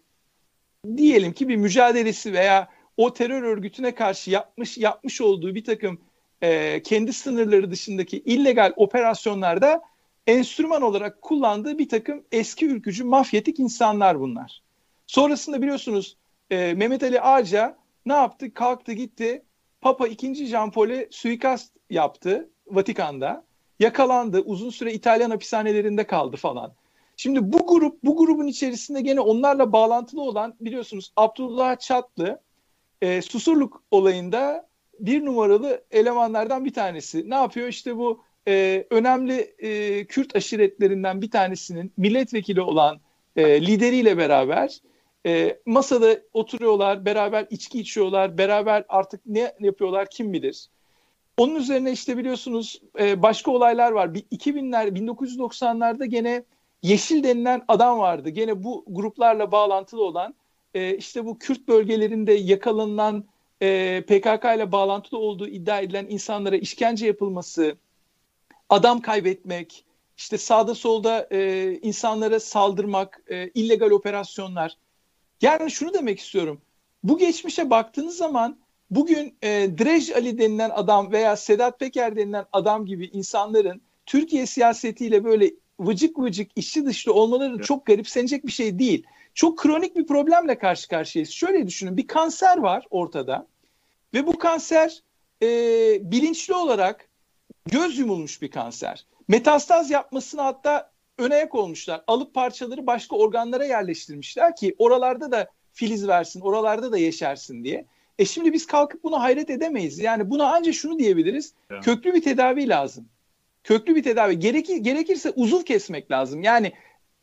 [0.98, 6.02] diyelim ki bir mücadelesi veya o terör örgütüne karşı yapmış yapmış olduğu bir takım
[6.42, 9.82] e, kendi sınırları dışındaki illegal operasyonlarda
[10.28, 14.62] enstrüman olarak kullandığı bir takım eski ülkücü mafyatik insanlar bunlar.
[15.08, 16.18] Sonrasında biliyorsunuz
[16.50, 17.78] e, Mehmet Ali Ağca
[18.10, 18.54] ne yaptı?
[18.54, 19.44] Kalktı gitti
[19.82, 20.46] Papa 2.
[20.46, 23.46] Jean Paul'e suikast yaptı Vatikan'da
[23.80, 24.40] yakalandı.
[24.40, 26.74] Uzun süre İtalyan hapishanelerinde kaldı falan.
[27.18, 32.42] Şimdi bu grup, bu grubun içerisinde gene onlarla bağlantılı olan biliyorsunuz Abdullah Çatlı
[33.02, 37.30] e, Susurluk olayında bir numaralı elemanlardan bir tanesi.
[37.30, 37.68] Ne yapıyor?
[37.68, 43.00] İşte bu e, önemli e, Kürt aşiretlerinden bir tanesinin milletvekili olan
[43.36, 44.80] e, lideriyle beraber
[45.26, 50.68] e, masada oturuyorlar, beraber içki içiyorlar, beraber artık ne yapıyorlar kim bilir.
[51.38, 54.08] Onun üzerine işte biliyorsunuz e, başka olaylar var.
[54.08, 56.44] 2000'ler 1990'larda gene
[56.84, 58.30] Yeşil denilen adam vardı.
[58.30, 60.36] Gene bu gruplarla bağlantılı olan
[60.74, 63.26] e, işte bu Kürt bölgelerinde yakalanan
[63.62, 67.78] e, PKK ile bağlantılı olduğu iddia edilen insanlara işkence yapılması,
[68.70, 69.86] adam kaybetmek,
[70.18, 74.78] işte sağda solda e, insanlara saldırmak, e, illegal operasyonlar.
[75.42, 76.62] Yani şunu demek istiyorum.
[77.04, 78.60] Bu geçmişe baktığınız zaman
[78.90, 85.24] Bugün e, Drej Ali denilen adam veya Sedat Peker denilen adam gibi insanların Türkiye siyasetiyle
[85.24, 87.66] böyle vıcık vıcık içli dışlı olmaları evet.
[87.66, 89.04] çok garipsenecek bir şey değil.
[89.34, 91.30] Çok kronik bir problemle karşı karşıyayız.
[91.30, 93.48] Şöyle düşünün bir kanser var ortada
[94.14, 95.04] ve bu kanser
[95.42, 95.48] e,
[96.12, 97.10] bilinçli olarak
[97.66, 99.06] göz yumulmuş bir kanser.
[99.28, 102.04] Metastaz yapmasını hatta öne olmuşlar.
[102.08, 107.86] Alıp parçaları başka organlara yerleştirmişler ki oralarda da filiz versin, oralarda da yeşersin diye.
[108.20, 110.00] E şimdi biz kalkıp buna hayret edemeyiz.
[110.00, 111.54] Yani buna ancak şunu diyebiliriz.
[111.72, 111.84] Evet.
[111.84, 113.06] Köklü bir tedavi lazım.
[113.64, 114.40] Köklü bir tedavi.
[114.40, 116.44] Gerekir, gerekirse uzuv kesmek lazım.
[116.44, 116.74] Yani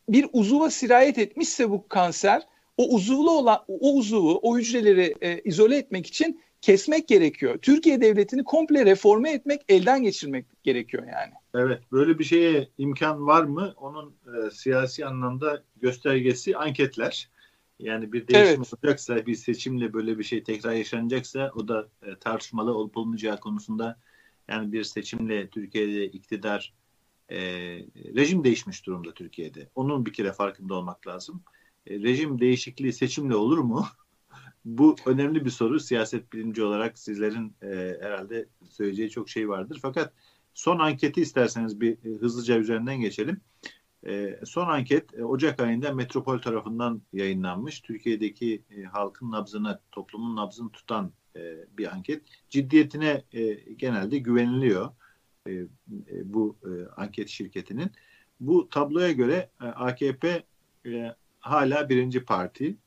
[0.09, 2.41] bir uzuva sirayet etmişse bu kanser
[2.77, 7.57] o uzuvlu olan o uzuvu, o hücreleri e, izole etmek için kesmek gerekiyor.
[7.57, 11.33] Türkiye devletini komple reforme etmek, elden geçirmek gerekiyor yani.
[11.53, 13.73] Evet, böyle bir şeye imkan var mı?
[13.77, 17.29] Onun e, siyasi anlamda göstergesi anketler.
[17.79, 18.73] Yani bir değişim evet.
[18.73, 23.99] olacaksa, bir seçimle böyle bir şey tekrar yaşanacaksa o da e, tartışmalı olup olmayacağı konusunda
[24.47, 26.73] yani bir seçimle Türkiye'de iktidar
[27.29, 27.37] e,
[28.15, 29.69] rejim değişmiş durumda Türkiye'de.
[29.75, 31.43] Onun bir kere farkında olmak lazım.
[31.87, 33.85] E, rejim değişikliği seçimle olur mu?
[34.65, 35.79] Bu önemli bir soru.
[35.79, 39.79] Siyaset bilimci olarak sizlerin e, herhalde söyleyeceği çok şey vardır.
[39.81, 40.13] Fakat
[40.57, 43.41] son anketi isterseniz bir e, hızlıca üzerinden geçelim.
[44.07, 47.81] E, son anket e, Ocak ayında Metropol tarafından yayınlanmış.
[47.81, 51.11] Türkiye'deki halkın nabzını, toplumun nabzını tutan
[51.77, 52.23] bir anket.
[52.49, 53.23] Ciddiyetine
[53.75, 54.91] genelde güveniliyor
[56.23, 56.57] bu
[56.97, 57.91] anket şirketinin.
[58.39, 60.43] Bu tabloya göre AKP
[61.39, 62.77] hala birinci parti.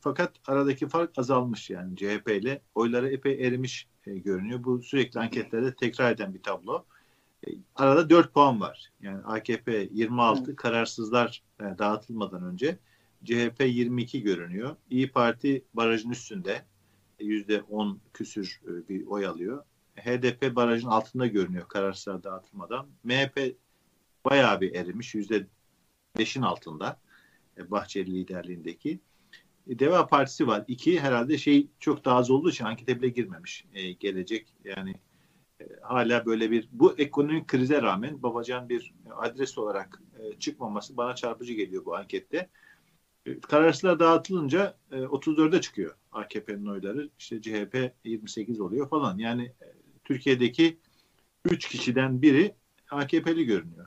[0.00, 4.64] Fakat aradaki fark azalmış yani CHP ile oyları epey erimiş e, görünüyor.
[4.64, 6.84] Bu sürekli anketlerde tekrar eden bir tablo.
[7.76, 8.92] Arada 4 puan var.
[9.00, 10.56] Yani AKP 26 evet.
[10.56, 12.78] kararsızlar e, dağıtılmadan önce
[13.24, 14.76] CHP 22 görünüyor.
[14.90, 16.64] İyi Parti barajın üstünde.
[17.20, 19.64] Yüzde 10 küsür e, bir oy alıyor.
[19.96, 22.86] HDP barajın altında görünüyor kararsızlar dağıtılmadan.
[23.04, 23.56] MHP
[24.24, 25.14] bayağı bir erimiş.
[25.14, 25.46] Yüzde
[26.16, 27.00] 5'in altında.
[27.58, 29.00] E, Bahçeli liderliğindeki.
[29.68, 30.64] E, Deva Partisi var.
[30.68, 33.64] İki herhalde şey çok daha az olduğu için ankete bile girmemiş.
[33.74, 34.94] E, gelecek yani
[35.60, 41.14] e, hala böyle bir bu ekonomik krize rağmen Babacan bir adres olarak e, çıkmaması bana
[41.14, 42.48] çarpıcı geliyor bu ankette.
[43.26, 47.10] E, kararsızlar dağıtılınca e, 34'e çıkıyor AKP'nin oyları.
[47.18, 49.18] İşte CHP 28 oluyor falan.
[49.18, 49.66] Yani e,
[50.04, 50.78] Türkiye'deki
[51.44, 52.54] 3 kişiden biri
[52.90, 53.86] AKP'li görünüyor.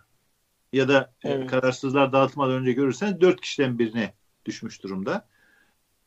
[0.73, 1.49] Ya da e, evet.
[1.49, 4.13] kararsızlar dağıtmadan önce görürsen 4 kişiden birine
[4.45, 5.27] düşmüş durumda.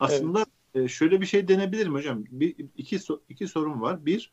[0.00, 0.84] Aslında evet.
[0.84, 2.24] e, şöyle bir şey denebilir mi hocam?
[2.30, 2.98] Bir, iki,
[3.28, 4.06] iki sorun var.
[4.06, 4.32] Bir,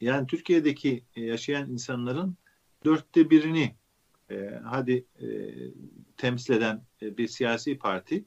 [0.00, 2.36] yani Türkiye'deki e, yaşayan insanların
[2.84, 3.74] dörtte birini
[4.30, 5.26] e, hadi e,
[6.16, 8.24] temsil eden e, bir siyasi parti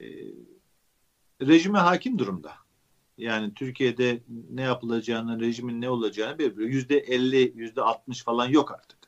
[0.00, 0.06] e,
[1.42, 2.52] rejime hakim durumda.
[3.18, 4.20] Yani Türkiye'de
[4.50, 8.98] ne yapılacağını, rejimin ne olacağını bir yüzde elli, yüzde altmış falan yok artık.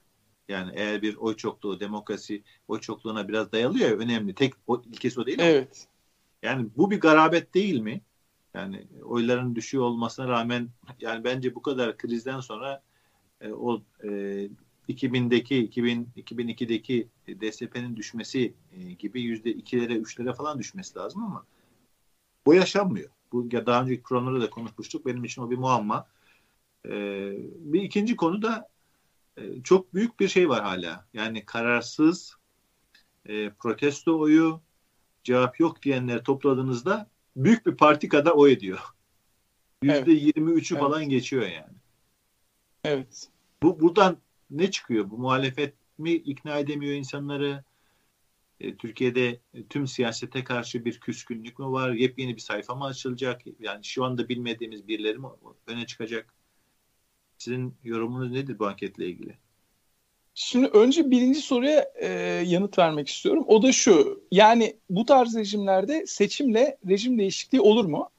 [0.49, 4.35] Yani eğer bir oy çokluğu, demokrasi oy çokluğuna biraz dayalıyor ya önemli.
[4.35, 5.45] Tek o, ilkesi o değil mi?
[5.45, 5.89] Evet.
[6.43, 8.01] Yani bu bir garabet değil mi?
[8.55, 10.69] Yani oyların düşüyor olmasına rağmen
[11.01, 12.83] yani bence bu kadar krizden sonra
[13.41, 14.09] e, o e,
[14.89, 21.47] 2000'deki 2000 2002'deki DSP'nin düşmesi e, gibi yüzde ikilere üçlere falan düşmesi lazım ama
[22.47, 23.11] bu yaşanmıyor.
[23.33, 25.07] Bu daha önceki programlarda da konuşmuştuk.
[25.07, 26.07] Benim için o bir muamma.
[26.87, 26.91] E,
[27.59, 28.69] bir ikinci konu da
[29.37, 31.07] e, çok büyük bir şey var hala.
[31.15, 32.37] Yani kararsız
[33.27, 34.61] e, protesto oyu
[35.27, 38.79] cevap yok diyenleri topladığınızda büyük bir parti kadar oy ediyor.
[39.83, 41.77] Yüzde yirmi üçü falan geçiyor yani.
[42.85, 43.29] Evet.
[43.63, 44.19] Bu buradan
[44.51, 45.11] ne çıkıyor?
[45.11, 47.65] Bu muhalefet mi ikna edemiyor insanları?
[48.61, 51.93] E, Türkiye'de tüm siyasete karşı bir küskünlük mü var?
[51.93, 53.43] Yepyeni bir sayfa mı açılacak?
[53.61, 55.27] Yani şu anda bilmediğimiz birileri mi
[55.67, 56.35] öne çıkacak?
[57.39, 59.39] Sizin yorumunuz nedir bu anketle ilgili?
[60.39, 62.09] Şimdi önce birinci soruya e,
[62.47, 63.45] yanıt vermek istiyorum.
[63.49, 64.23] O da şu.
[64.33, 68.11] Yani bu tarz rejimlerde seçimle rejim değişikliği olur mu?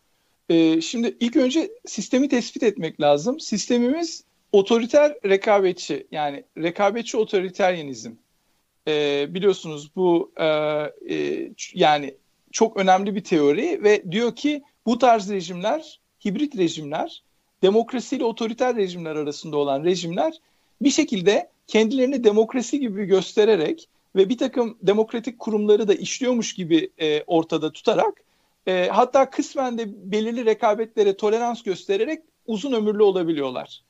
[0.49, 3.39] E, şimdi ilk önce sistemi tespit etmek lazım.
[3.39, 8.11] Sistemimiz otoriter rekabetçi yani rekabetçi otoriteryenizm.
[8.87, 10.45] E, biliyorsunuz bu e,
[11.15, 12.15] e, yani
[12.51, 17.23] çok önemli bir teori ve diyor ki bu tarz rejimler, hibrit rejimler,
[17.61, 20.33] demokrasiyle otoriter rejimler arasında olan rejimler
[20.81, 27.23] bir şekilde kendilerini demokrasi gibi göstererek ve bir takım demokratik kurumları da işliyormuş gibi e,
[27.23, 28.23] ortada tutarak
[28.67, 33.83] e, hatta kısmen de belirli rekabetlere tolerans göstererek uzun ömürlü olabiliyorlar.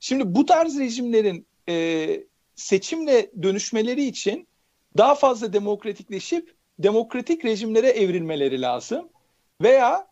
[0.00, 4.46] Şimdi bu tarz rejimlerin e, seçimle dönüşmeleri için
[4.96, 9.08] daha fazla demokratikleşip demokratik rejimlere evrilmeleri lazım
[9.62, 10.06] veya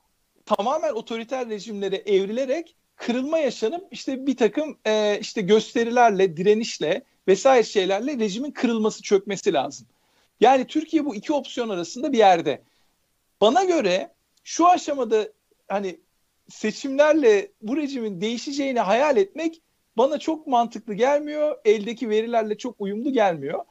[0.46, 8.18] tamamen otoriter rejimlere evrilerek kırılma yaşanıp işte bir takım e, işte gösterilerle, direnişle vesaire şeylerle
[8.18, 9.86] rejimin kırılması, çökmesi lazım.
[10.40, 12.62] Yani Türkiye bu iki opsiyon arasında bir yerde.
[13.40, 15.28] Bana göre şu aşamada
[15.68, 16.00] hani
[16.48, 19.62] seçimlerle bu rejimin değişeceğini hayal etmek
[19.96, 21.56] bana çok mantıklı gelmiyor.
[21.64, 23.64] Eldeki verilerle çok uyumlu gelmiyor.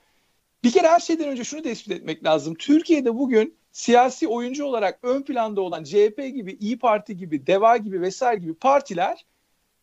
[0.63, 2.55] Bir kere her şeyden önce şunu tespit etmek lazım.
[2.55, 8.01] Türkiye'de bugün siyasi oyuncu olarak ön planda olan CHP gibi, İyi Parti gibi, DEVA gibi
[8.01, 9.25] vesaire gibi partiler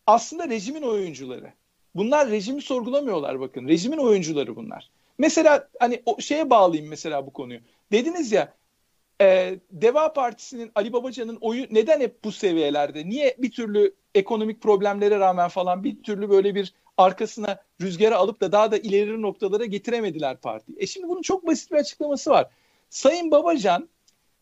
[0.07, 1.53] aslında rejimin oyuncuları.
[1.95, 3.67] Bunlar rejimi sorgulamıyorlar bakın.
[3.67, 4.91] Rejimin oyuncuları bunlar.
[5.17, 7.59] Mesela hani o şeye bağlayayım mesela bu konuyu.
[7.91, 8.53] Dediniz ya
[9.21, 13.09] e, Deva Partisi'nin Ali Babacan'ın oyu neden hep bu seviyelerde?
[13.09, 18.51] Niye bir türlü ekonomik problemlere rağmen falan bir türlü böyle bir arkasına rüzgara alıp da
[18.51, 20.73] daha da ileri noktalara getiremediler parti.
[20.77, 22.49] E şimdi bunun çok basit bir açıklaması var.
[22.89, 23.89] Sayın Babacan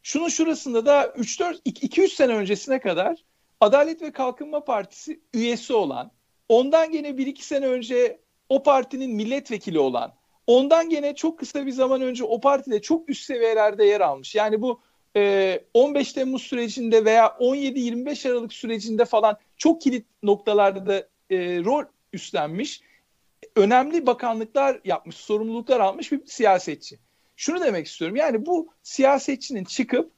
[0.04, 3.24] şunun şurasında da 3-4 2-3 sene öncesine kadar
[3.62, 6.12] Adalet ve Kalkınma Partisi üyesi olan,
[6.50, 8.20] ondan gene 1-2 sene önce
[8.50, 10.14] o partinin milletvekili olan,
[10.48, 14.36] ondan gene çok kısa bir zaman önce o partide çok üst seviyelerde yer almış.
[14.36, 14.82] Yani bu
[15.16, 20.98] e, 15 Temmuz sürecinde veya 17-25 Aralık sürecinde falan çok kilit noktalarda da
[21.30, 21.84] e, rol
[22.14, 22.82] üstlenmiş.
[23.56, 27.00] Önemli bakanlıklar yapmış, sorumluluklar almış bir siyasetçi.
[27.36, 28.16] Şunu demek istiyorum.
[28.16, 30.12] Yani bu siyasetçinin çıkıp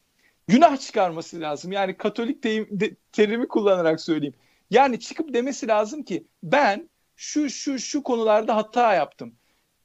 [0.47, 1.71] günah çıkarması lazım.
[1.71, 4.35] Yani Katolik te- de- terimi kullanarak söyleyeyim.
[4.71, 9.35] Yani çıkıp demesi lazım ki ben şu şu şu konularda hata yaptım.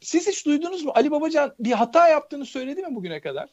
[0.01, 0.93] Siz hiç duydunuz mu?
[0.95, 3.51] Ali Babacan bir hata yaptığını söyledi mi bugüne kadar?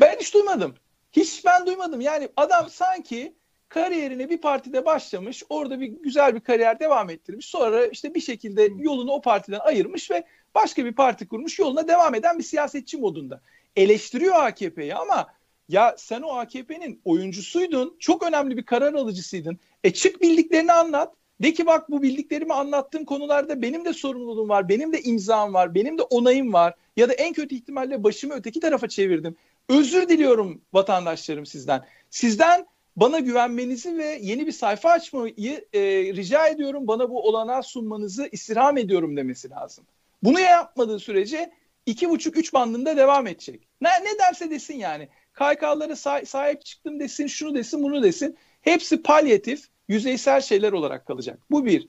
[0.00, 0.74] Ben hiç duymadım.
[1.12, 2.00] Hiç ben duymadım.
[2.00, 3.36] Yani adam sanki
[3.68, 5.42] kariyerine bir partide başlamış.
[5.48, 7.46] Orada bir güzel bir kariyer devam ettirmiş.
[7.46, 11.58] Sonra işte bir şekilde yolunu o partiden ayırmış ve başka bir parti kurmuş.
[11.58, 13.40] Yoluna devam eden bir siyasetçi modunda.
[13.76, 15.26] Eleştiriyor AKP'yi ama
[15.68, 17.96] ya sen o AKP'nin oyuncusuydun.
[17.98, 19.58] Çok önemli bir karar alıcısıydın.
[19.84, 21.14] E çık bildiklerini anlat.
[21.42, 25.74] De ki bak bu bildiklerimi anlattığım konularda benim de sorumluluğum var, benim de imzam var,
[25.74, 26.74] benim de onayım var.
[26.96, 29.36] Ya da en kötü ihtimalle başımı öteki tarafa çevirdim.
[29.68, 31.84] Özür diliyorum vatandaşlarım sizden.
[32.10, 32.66] Sizden
[32.96, 35.80] bana güvenmenizi ve yeni bir sayfa açmayı e,
[36.14, 36.86] rica ediyorum.
[36.86, 39.84] Bana bu olanağı sunmanızı istirham ediyorum demesi lazım.
[40.22, 41.52] Bunu yapmadığı sürece
[41.86, 43.68] iki buçuk üç bandında devam edecek.
[43.80, 45.08] Ne, ne derse desin yani.
[45.38, 48.36] KYK'lara sah- sahip çıktım desin, şunu desin, bunu desin.
[48.60, 51.38] Hepsi palyatif, yüzeysel şeyler olarak kalacak.
[51.50, 51.88] Bu bir.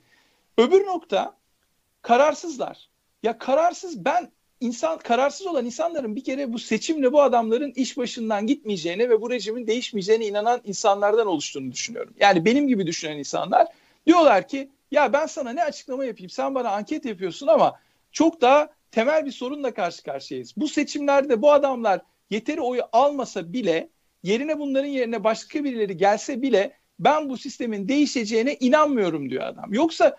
[0.58, 1.36] Öbür nokta
[2.02, 2.88] kararsızlar.
[3.22, 8.46] Ya kararsız ben insan kararsız olan insanların bir kere bu seçimle bu adamların iş başından
[8.46, 12.14] gitmeyeceğine ve bu rejimin değişmeyeceğine inanan insanlardan oluştuğunu düşünüyorum.
[12.20, 13.66] Yani benim gibi düşünen insanlar
[14.06, 17.80] diyorlar ki ya ben sana ne açıklama yapayım sen bana anket yapıyorsun ama
[18.12, 20.54] çok daha temel bir sorunla karşı karşıyayız.
[20.56, 22.00] Bu seçimlerde bu adamlar
[22.30, 23.88] yeteri oyu almasa bile
[24.22, 29.72] yerine bunların yerine başka birileri gelse bile ben bu sistemin değişeceğine inanmıyorum diyor adam.
[29.72, 30.16] Yoksa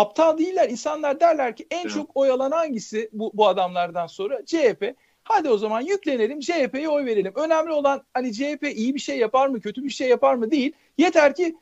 [0.00, 0.70] aptal değiller.
[0.70, 1.90] İnsanlar derler ki en evet.
[1.90, 4.46] çok oy alan hangisi bu, bu adamlardan sonra?
[4.46, 4.94] CHP.
[5.24, 7.32] Hadi o zaman yüklenelim CHP'ye oy verelim.
[7.34, 10.72] Önemli olan hani CHP iyi bir şey yapar mı kötü bir şey yapar mı değil.
[10.98, 11.56] Yeter ki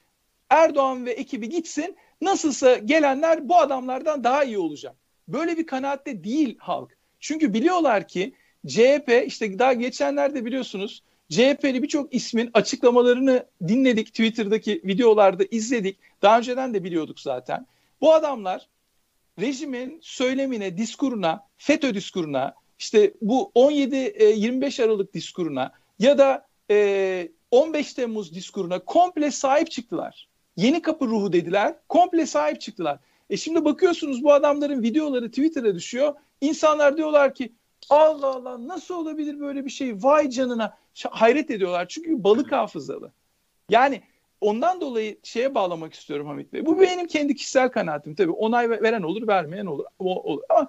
[0.50, 1.96] Erdoğan ve ekibi gitsin.
[2.20, 4.94] Nasılsa gelenler bu adamlardan daha iyi olacak.
[5.28, 6.96] Böyle bir kanaatte değil halk.
[7.20, 8.32] Çünkü biliyorlar ki
[8.66, 14.06] CHP işte daha geçenlerde biliyorsunuz CHP'li birçok ismin açıklamalarını dinledik.
[14.06, 15.98] Twitter'daki videolarda izledik.
[16.22, 17.66] Daha önceden de biliyorduk zaten.
[18.00, 18.68] Bu adamlar
[19.40, 26.46] rejimin söylemine, diskuruna, FETÖ diskuruna, işte bu 17-25 e, Aralık diskuruna ya da
[27.50, 30.28] 15 e, Temmuz diskuruna komple sahip çıktılar.
[30.56, 32.98] Yeni kapı ruhu dediler, komple sahip çıktılar.
[33.30, 36.14] E şimdi bakıyorsunuz bu adamların videoları Twitter'a düşüyor.
[36.40, 37.52] İnsanlar diyorlar ki
[37.90, 39.94] Allah Allah nasıl olabilir böyle bir şey?
[39.94, 40.76] Vay canına.
[41.10, 43.12] Hayret ediyorlar çünkü balık hafızalı.
[43.70, 44.02] Yani
[44.46, 46.66] ondan dolayı şeye bağlamak istiyorum Hamit Bey.
[46.66, 48.14] Bu benim kendi kişisel kanaatim.
[48.14, 49.84] Tabii onay veren olur, vermeyen olur.
[49.98, 50.42] O, olur.
[50.48, 50.68] Ama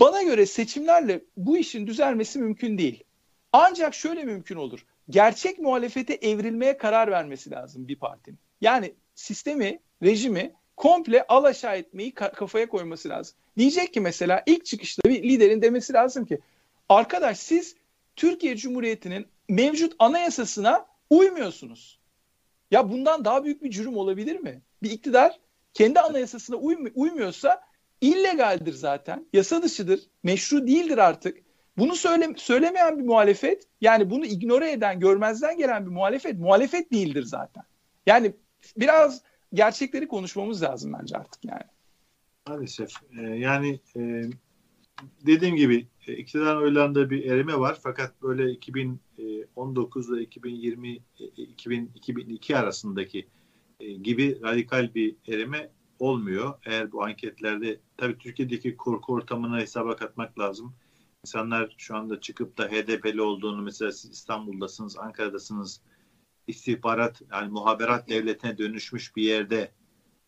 [0.00, 3.04] bana göre seçimlerle bu işin düzelmesi mümkün değil.
[3.52, 4.86] Ancak şöyle mümkün olur.
[5.10, 8.38] Gerçek muhalefete evrilmeye karar vermesi lazım bir partinin.
[8.60, 13.36] Yani sistemi, rejimi komple alaşağı etmeyi kafaya koyması lazım.
[13.58, 16.38] Diyecek ki mesela ilk çıkışta bir liderin demesi lazım ki
[16.88, 17.76] arkadaş siz
[18.16, 21.99] Türkiye Cumhuriyeti'nin mevcut anayasasına uymuyorsunuz.
[22.70, 24.62] Ya bundan daha büyük bir cürüm olabilir mi?
[24.82, 25.40] Bir iktidar
[25.74, 27.60] kendi anayasasına uymu- uymuyorsa
[28.00, 29.26] illegaldir zaten.
[29.32, 30.00] Yasa dışıdır.
[30.22, 31.38] Meşru değildir artık.
[31.78, 37.22] Bunu söyle, söylemeyen bir muhalefet yani bunu ignore eden, görmezden gelen bir muhalefet muhalefet değildir
[37.22, 37.62] zaten.
[38.06, 38.32] Yani
[38.76, 39.22] biraz
[39.54, 41.62] gerçekleri konuşmamız lazım bence artık yani.
[42.48, 42.90] Maalesef.
[43.18, 44.24] Ee, yani e,
[45.26, 50.98] dediğim gibi iktidar oylarında bir erime var fakat böyle 2019 ile 2020
[51.36, 53.28] 2000, 2002 arasındaki
[53.80, 56.54] e, gibi radikal bir erime olmuyor.
[56.64, 60.74] Eğer bu anketlerde tabii Türkiye'deki korku ortamına hesaba katmak lazım.
[61.24, 65.80] İnsanlar şu anda çıkıp da HDP'li olduğunu mesela siz İstanbul'dasınız, Ankara'dasınız
[66.46, 69.72] istihbarat yani muhaberat devletine dönüşmüş bir yerde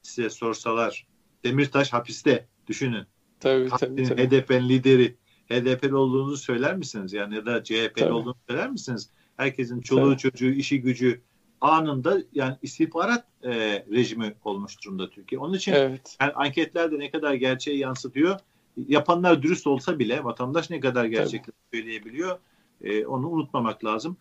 [0.02, 1.06] size sorsalar
[1.44, 3.06] Demirtaş hapiste düşünün.
[3.40, 4.22] Tabii, tabii, tabii.
[4.22, 5.16] HDP'nin lideri
[5.50, 7.12] HDP'li olduğunuzu söyler misiniz?
[7.12, 9.10] Yani ya da CHP'li olduğunu söyler misiniz?
[9.36, 10.18] Herkesin çoluğu tabii.
[10.18, 11.20] çocuğu, işi gücü
[11.60, 13.50] anında yani istihbarat e,
[13.90, 15.40] rejimi olmuş durumda Türkiye.
[15.40, 16.16] Onun için evet.
[16.20, 18.40] yani anketlerde ne kadar gerçeği yansıtıyor
[18.88, 22.38] yapanlar dürüst olsa bile vatandaş ne kadar gerçekleri söyleyebiliyor
[22.80, 24.16] e, onu unutmamak lazım.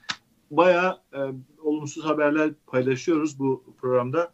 [0.51, 1.19] Bayağı e,
[1.61, 4.33] olumsuz haberler paylaşıyoruz bu programda.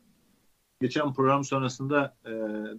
[0.81, 2.31] Geçen program sonrasında e,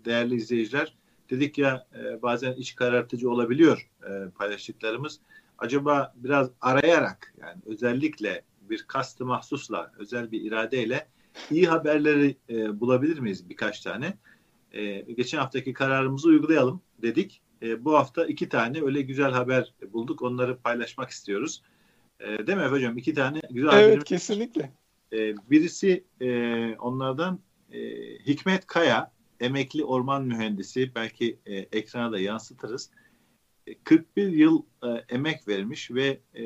[0.04, 0.94] değerli izleyiciler
[1.30, 5.20] dedik ya e, bazen iç karartıcı olabiliyor e, paylaştıklarımız.
[5.58, 11.08] Acaba biraz arayarak yani özellikle bir kastı mahsusla, özel bir iradeyle
[11.50, 14.14] iyi haberleri e, bulabilir miyiz birkaç tane?
[14.72, 17.40] E, geçen haftaki kararımızı uygulayalım dedik.
[17.62, 20.22] E, bu hafta iki tane öyle güzel haber bulduk.
[20.22, 21.62] Onları paylaşmak istiyoruz.
[22.20, 22.98] E, değil mi hocam?
[22.98, 23.82] İki tane güzel haber.
[23.82, 24.72] Evet kesinlikle.
[25.12, 26.28] E, birisi e,
[26.76, 27.40] onlardan
[27.72, 27.78] e,
[28.26, 32.90] Hikmet Kaya emekli orman mühendisi belki e, ekrana da yansıtırız.
[33.84, 36.44] 41 e, yıl e, emek vermiş ve e,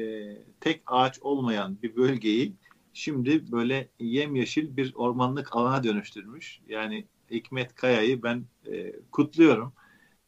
[0.61, 2.53] tek ağaç olmayan bir bölgeyi
[2.95, 6.61] şimdi böyle yemyeşil bir ormanlık alana dönüştürmüş.
[6.69, 9.73] Yani Hikmet Kaya'yı ben e, kutluyorum.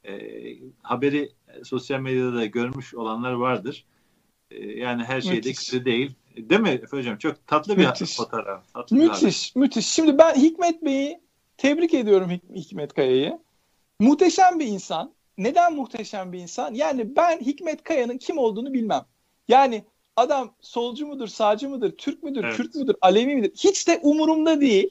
[0.04, 0.12] E,
[0.82, 3.84] haberi sosyal medyada da görmüş olanlar vardır.
[4.50, 6.14] E, yani her şeyde kötü değil.
[6.36, 7.18] Değil mi Efe Hocam?
[7.18, 8.16] Çok tatlı bir müthiş.
[8.16, 8.72] fotoğraf.
[8.74, 9.86] Tatlı müthiş, bir müthiş.
[9.86, 11.23] Şimdi ben Hikmet Bey'i
[11.56, 13.38] tebrik ediyorum Hik- Hikmet Kaya'yı.
[14.00, 15.12] Muhteşem bir insan.
[15.38, 16.74] Neden muhteşem bir insan?
[16.74, 19.04] Yani ben Hikmet Kaya'nın kim olduğunu bilmem.
[19.48, 19.84] Yani
[20.16, 22.56] adam solcu mudur, sağcı mıdır, Türk müdür, evet.
[22.56, 23.52] Kürt müdür, Alevi midir?
[23.56, 24.90] Hiç de umurumda değil.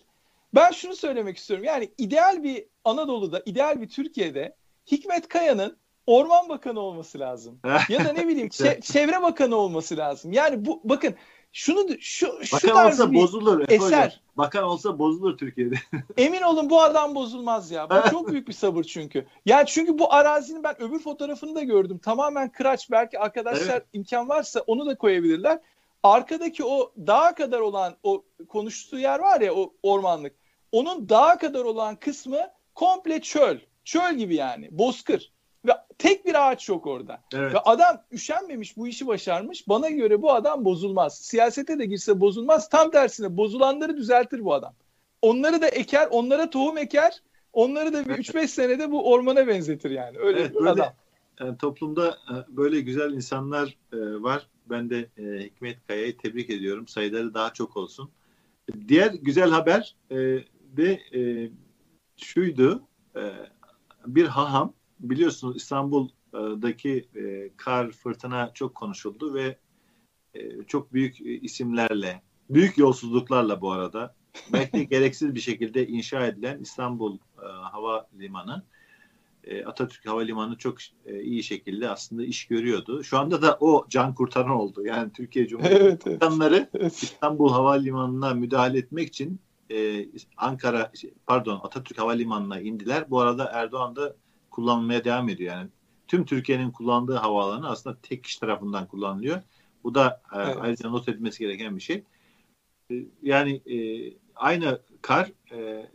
[0.56, 1.66] Ben şunu söylemek istiyorum.
[1.66, 4.56] Yani ideal bir Anadolu'da, ideal bir Türkiye'de
[4.92, 7.60] Hikmet Kaya'nın Orman Bakanı olması lazım.
[7.90, 8.50] ya da ne bileyim
[8.82, 10.32] Çevre Bakanı olması lazım.
[10.32, 11.16] Yani bu bakın
[11.54, 13.66] şunu şu şu Bakan tarz olsa bir bozulur.
[13.70, 13.86] Eser.
[13.86, 14.10] Hocam.
[14.38, 15.76] Bakan olsa bozulur Türkiye'de.
[16.18, 17.90] Emin olun bu adam bozulmaz ya.
[17.90, 19.26] Bu çok büyük bir sabır çünkü.
[19.46, 21.98] Yani çünkü bu arazinin ben öbür fotoğrafını da gördüm.
[21.98, 22.92] Tamamen kıraç.
[22.92, 23.86] Belki arkadaşlar evet.
[23.94, 25.60] imkan varsa onu da koyabilirler.
[26.04, 30.36] Arkadaki o dağa kadar olan o konuştuğu yer var ya o ormanlık.
[30.72, 32.40] Onun dağa kadar olan kısmı
[32.76, 33.58] komple çöl.
[33.86, 34.68] Çöl gibi yani.
[34.72, 35.32] Bozkır.
[35.66, 35.72] Ve
[36.44, 37.22] ağaç yok orada.
[37.34, 37.54] Evet.
[37.54, 39.68] Ve adam üşenmemiş bu işi başarmış.
[39.68, 41.18] Bana göre bu adam bozulmaz.
[41.18, 42.70] Siyasete de girse bozulmaz.
[42.70, 44.74] Tam tersine bozulanları düzeltir bu adam.
[45.22, 47.22] Onları da eker, onlara tohum eker.
[47.54, 50.18] Onları da bir 3-5 senede bu ormana benzetir yani.
[50.18, 50.94] Öyle evet, bir böyle, adam.
[51.40, 54.48] Yani toplumda e, böyle güzel insanlar e, var.
[54.70, 56.88] Ben de e, Hikmet Kaya'yı tebrik ediyorum.
[56.88, 58.10] Sayıları daha çok olsun.
[58.88, 59.96] Diğer güzel haber
[60.78, 61.00] de
[62.18, 62.84] şuydu.
[64.06, 65.58] Bir haham biliyorsunuz
[66.34, 69.58] İstanbul'daki e, kar fırtına çok konuşuldu ve
[70.34, 74.16] e, çok büyük isimlerle, büyük yolsuzluklarla bu arada
[74.54, 78.64] belki de gereksiz bir şekilde inşa edilen İstanbul e, Hava Limanı
[79.44, 83.04] e, Atatürk Havalimanı çok e, iyi şekilde aslında iş görüyordu.
[83.04, 84.86] Şu anda da o can kurtaran oldu.
[84.86, 87.04] Yani Türkiye Cumhuriyeti evet, evet.
[87.04, 89.40] İstanbul Havalimanı'na müdahale etmek için
[89.72, 90.06] e,
[90.38, 90.92] Ankara
[91.28, 93.10] pardon Atatürk Havalimanı'na indiler.
[93.10, 94.16] Bu arada Erdoğan da
[94.52, 95.56] kullanılmaya devam ediyor.
[95.56, 95.70] Yani
[96.08, 99.42] tüm Türkiye'nin kullandığı havaalanı aslında tek kişi tarafından kullanılıyor.
[99.84, 100.58] Bu da e, evet.
[100.62, 102.04] ayrıca not edilmesi gereken bir şey.
[102.92, 103.78] E, yani e,
[104.36, 105.90] aynı kar e,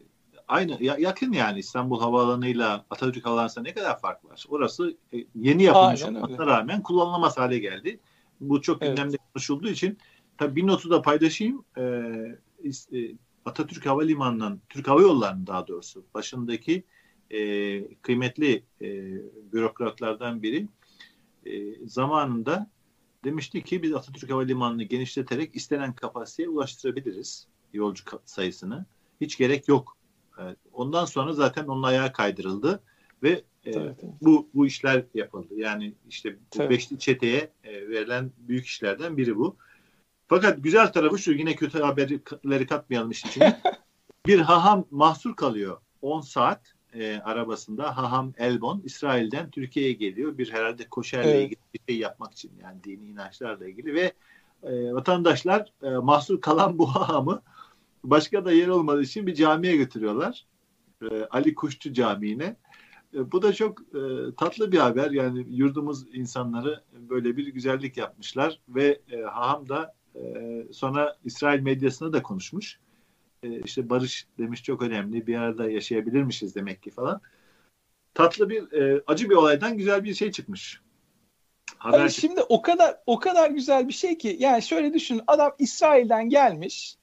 [0.48, 4.44] aynı ya, yakın yani İstanbul Havaalanı'yla Atatürk Havaalanı'na ne kadar fark var?
[4.48, 8.00] Orası e, yeni yapılmış olmasına rağmen kullanılamaz hale geldi.
[8.40, 8.96] Bu çok evet.
[8.96, 9.98] gündemde konuşulduğu için
[10.38, 11.64] tabii bir notu da paylaşayım.
[11.76, 11.82] E,
[12.64, 16.84] e, Atatürk Havalimanı'ndan, Türk Hava Yolları'nın daha doğrusu başındaki
[17.30, 18.86] e, kıymetli e,
[19.52, 20.68] bürokratlardan biri
[21.46, 22.70] e, zamanında
[23.24, 28.86] demişti ki biz Atatürk Havalimanı'nı genişleterek istenen kapasiteye ulaştırabiliriz yolcu sayısını.
[29.20, 29.96] Hiç gerek yok.
[30.38, 30.56] Evet.
[30.72, 32.82] Ondan sonra zaten onun ayağa kaydırıldı
[33.22, 33.72] ve e,
[34.20, 35.54] bu bu işler yapıldı.
[35.56, 36.70] Yani işte bu Tabii.
[36.70, 39.56] beşli çeteye e, verilen büyük işlerden biri bu.
[40.28, 43.60] Fakat güzel tarafı şu yine kötü haberleri katmayalım işin içine.
[44.26, 50.38] bir haham mahsur kalıyor 10 saat e, arabasında Haham Elbon İsrail'den Türkiye'ye geliyor.
[50.38, 51.44] Bir herhalde koşerle evet.
[51.44, 54.12] ilgili bir şey yapmak için yani dini inançlarla ilgili ve
[54.62, 57.42] e, vatandaşlar e, mahsur kalan bu Haham'ı
[58.04, 60.46] başka da yer olmadığı için bir camiye götürüyorlar.
[61.10, 62.56] E, Ali Kuşçu Camii'ne.
[63.14, 64.00] E, bu da çok e,
[64.36, 65.10] tatlı bir haber.
[65.10, 70.20] Yani yurdumuz insanları böyle bir güzellik yapmışlar ve e, Haham da e,
[70.72, 72.78] sonra İsrail medyasına da konuşmuş
[73.42, 77.20] e, işte barış demiş çok önemli bir arada yaşayabilirmişiz demek ki falan.
[78.14, 80.80] Tatlı bir e, acı bir olaydan güzel bir şey çıkmış.
[81.76, 85.54] Haber Hayır, şimdi o kadar o kadar güzel bir şey ki yani şöyle düşünün adam
[85.58, 86.96] İsrail'den gelmiş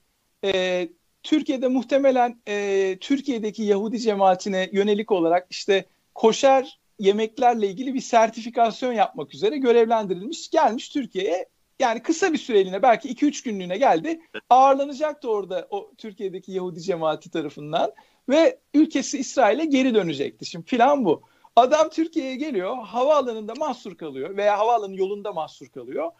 [0.45, 0.89] e,
[1.23, 9.33] Türkiye'de muhtemelen e, Türkiye'deki Yahudi cemaatine yönelik olarak işte koşer yemeklerle ilgili bir sertifikasyon yapmak
[9.33, 11.49] üzere görevlendirilmiş gelmiş Türkiye'ye
[11.79, 14.21] yani kısa bir süreliğine belki 2-3 günlüğüne geldi.
[14.49, 17.91] Ağırlanacaktı orada o Türkiye'deki Yahudi cemaati tarafından
[18.29, 20.45] ve ülkesi İsrail'e geri dönecekti.
[20.45, 21.21] Şimdi plan bu.
[21.55, 26.11] Adam Türkiye'ye geliyor, havaalanında mahsur kalıyor veya havaalanı yolunda mahsur kalıyor.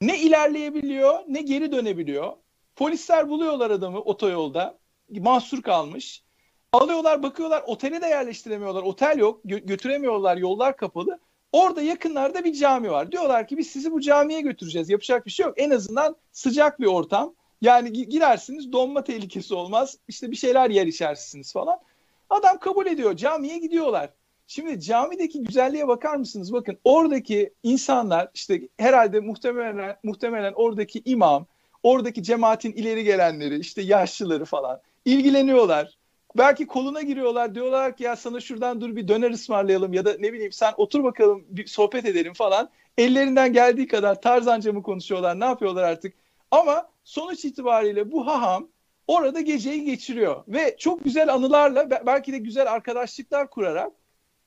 [0.00, 2.32] Ne ilerleyebiliyor, ne geri dönebiliyor.
[2.76, 4.78] Polisler buluyorlar adamı otoyolda,
[5.10, 6.22] mahsur kalmış.
[6.72, 8.82] Alıyorlar, bakıyorlar, otele de yerleştiremiyorlar.
[8.82, 11.20] Otel yok, gö- götüremiyorlar, yollar kapalı.
[11.52, 13.12] Orada yakınlarda bir cami var.
[13.12, 14.90] Diyorlar ki biz sizi bu camiye götüreceğiz.
[14.90, 15.54] Yapacak bir şey yok.
[15.56, 17.34] En azından sıcak bir ortam.
[17.60, 19.98] Yani girersiniz donma tehlikesi olmaz.
[20.08, 21.78] İşte bir şeyler yer içersiniz falan.
[22.30, 23.16] Adam kabul ediyor.
[23.16, 24.10] Camiye gidiyorlar.
[24.46, 26.52] Şimdi camideki güzelliğe bakar mısınız?
[26.52, 31.46] Bakın oradaki insanlar işte herhalde muhtemelen muhtemelen oradaki imam,
[31.82, 35.98] oradaki cemaatin ileri gelenleri, işte yaşlıları falan ilgileniyorlar.
[36.38, 40.32] Belki koluna giriyorlar diyorlar ki ya sana şuradan dur bir döner ısmarlayalım ya da ne
[40.32, 42.70] bileyim sen otur bakalım bir sohbet edelim falan.
[42.98, 46.14] Ellerinden geldiği kadar tarzanca mı konuşuyorlar ne yapıyorlar artık.
[46.50, 48.68] Ama sonuç itibariyle bu haham
[49.06, 53.92] orada geceyi geçiriyor ve çok güzel anılarla belki de güzel arkadaşlıklar kurarak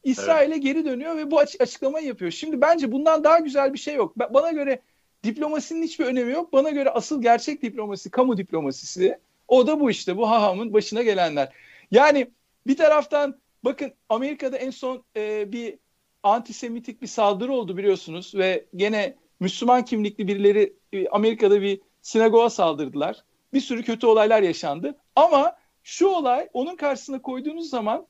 [0.04, 0.64] İsrail'e evet.
[0.64, 2.32] geri dönüyor ve bu açıklamayı yapıyor.
[2.32, 4.18] Şimdi bence bundan daha güzel bir şey yok.
[4.18, 4.82] Bana göre
[5.24, 6.54] diplomasinin hiçbir önemi yok.
[6.54, 9.18] Bana göre asıl gerçek diplomasi kamu diplomasisi.
[9.48, 11.54] O da bu işte bu hahamın başına gelenler.
[11.94, 12.32] Yani
[12.68, 15.80] bir taraftan bakın Amerika'da en son e, bir
[16.24, 23.24] antisemitik bir saldırı oldu biliyorsunuz ve gene Müslüman kimlikli birileri e, Amerika'da bir sinagoga saldırdılar.
[23.54, 24.98] Bir sürü kötü olaylar yaşandı.
[25.16, 28.08] Ama şu olay onun karşısına koyduğunuz zaman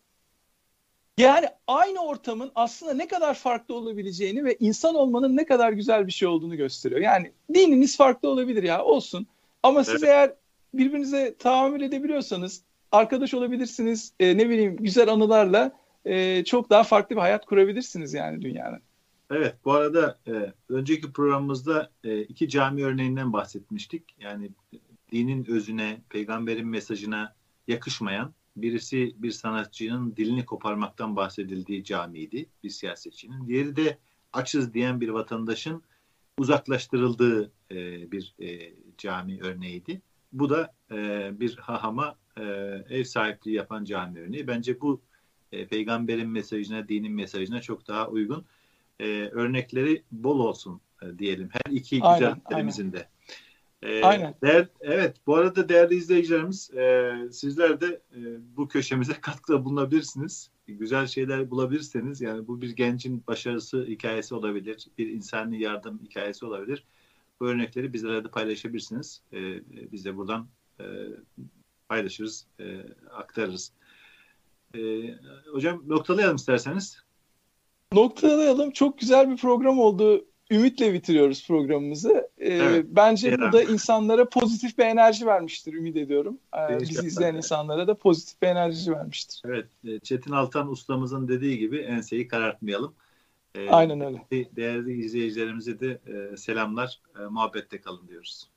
[1.17, 6.11] yani aynı ortamın aslında ne kadar farklı olabileceğini ve insan olmanın ne kadar güzel bir
[6.11, 7.01] şey olduğunu gösteriyor.
[7.01, 9.27] Yani dininiz farklı olabilir ya olsun.
[9.63, 10.09] Ama siz evet.
[10.09, 10.33] eğer
[10.73, 12.63] birbirinize tahammül edebiliyorsanız
[12.93, 14.13] arkadaş olabilirsiniz.
[14.19, 15.71] E, ne bileyim güzel anılarla
[16.05, 18.79] e, çok daha farklı bir hayat kurabilirsiniz yani dünyanın.
[19.31, 24.15] Evet bu arada e, önceki programımızda e, iki cami örneğinden bahsetmiştik.
[24.19, 24.49] Yani
[25.11, 27.35] dinin özüne, peygamberin mesajına
[27.67, 33.47] yakışmayan birisi bir sanatçının dilini koparmaktan bahsedildiği camiydi bir siyasetçinin.
[33.47, 33.97] Diğeri de
[34.33, 35.83] açız diyen bir vatandaşın
[36.37, 40.01] uzaklaştırıldığı e, bir e, cami örneğiydi.
[40.33, 42.43] Bu da e, bir hahama e,
[42.89, 44.47] ev sahipliği yapan cami örneği.
[44.47, 45.01] Bence bu
[45.51, 48.45] e, peygamberin mesajına, dinin mesajına çok daha uygun.
[48.99, 51.49] E, örnekleri bol olsun e, diyelim.
[51.51, 53.07] Her iki güzelliklerimizin de.
[54.01, 54.35] Aynen.
[54.41, 58.19] Değer, evet bu arada değerli izleyicilerimiz e, sizler de e,
[58.57, 60.49] bu köşemize katkıda bulunabilirsiniz.
[60.67, 64.87] Güzel şeyler bulabilirseniz yani bu bir gencin başarısı hikayesi olabilir.
[64.97, 66.83] Bir insani yardım hikayesi olabilir.
[67.39, 69.21] Bu örnekleri bizlerle de paylaşabilirsiniz.
[69.33, 69.61] E,
[69.91, 70.47] biz de buradan
[70.79, 70.83] e,
[71.93, 72.65] paylaşırız, e,
[73.11, 73.71] aktarırız.
[74.75, 74.79] E,
[75.51, 76.97] hocam noktalayalım isterseniz.
[77.93, 78.71] Noktalayalım.
[78.71, 82.29] Çok güzel bir program oldu ümitle bitiriyoruz programımızı.
[82.37, 86.37] Ee, evet, bence bu da insanlara pozitif bir enerji vermiştir ümit ediyorum.
[86.57, 89.41] Ee, bizi izleyen insanlara da pozitif bir enerji vermiştir.
[89.45, 92.93] Evet, e, Çetin Altan ustamızın dediği gibi enseyi karartmayalım.
[93.55, 94.25] Ee, Aynen öyle.
[94.31, 98.52] Değerli izleyicilerimize de e, selamlar, e, muhabbette kalın diyoruz.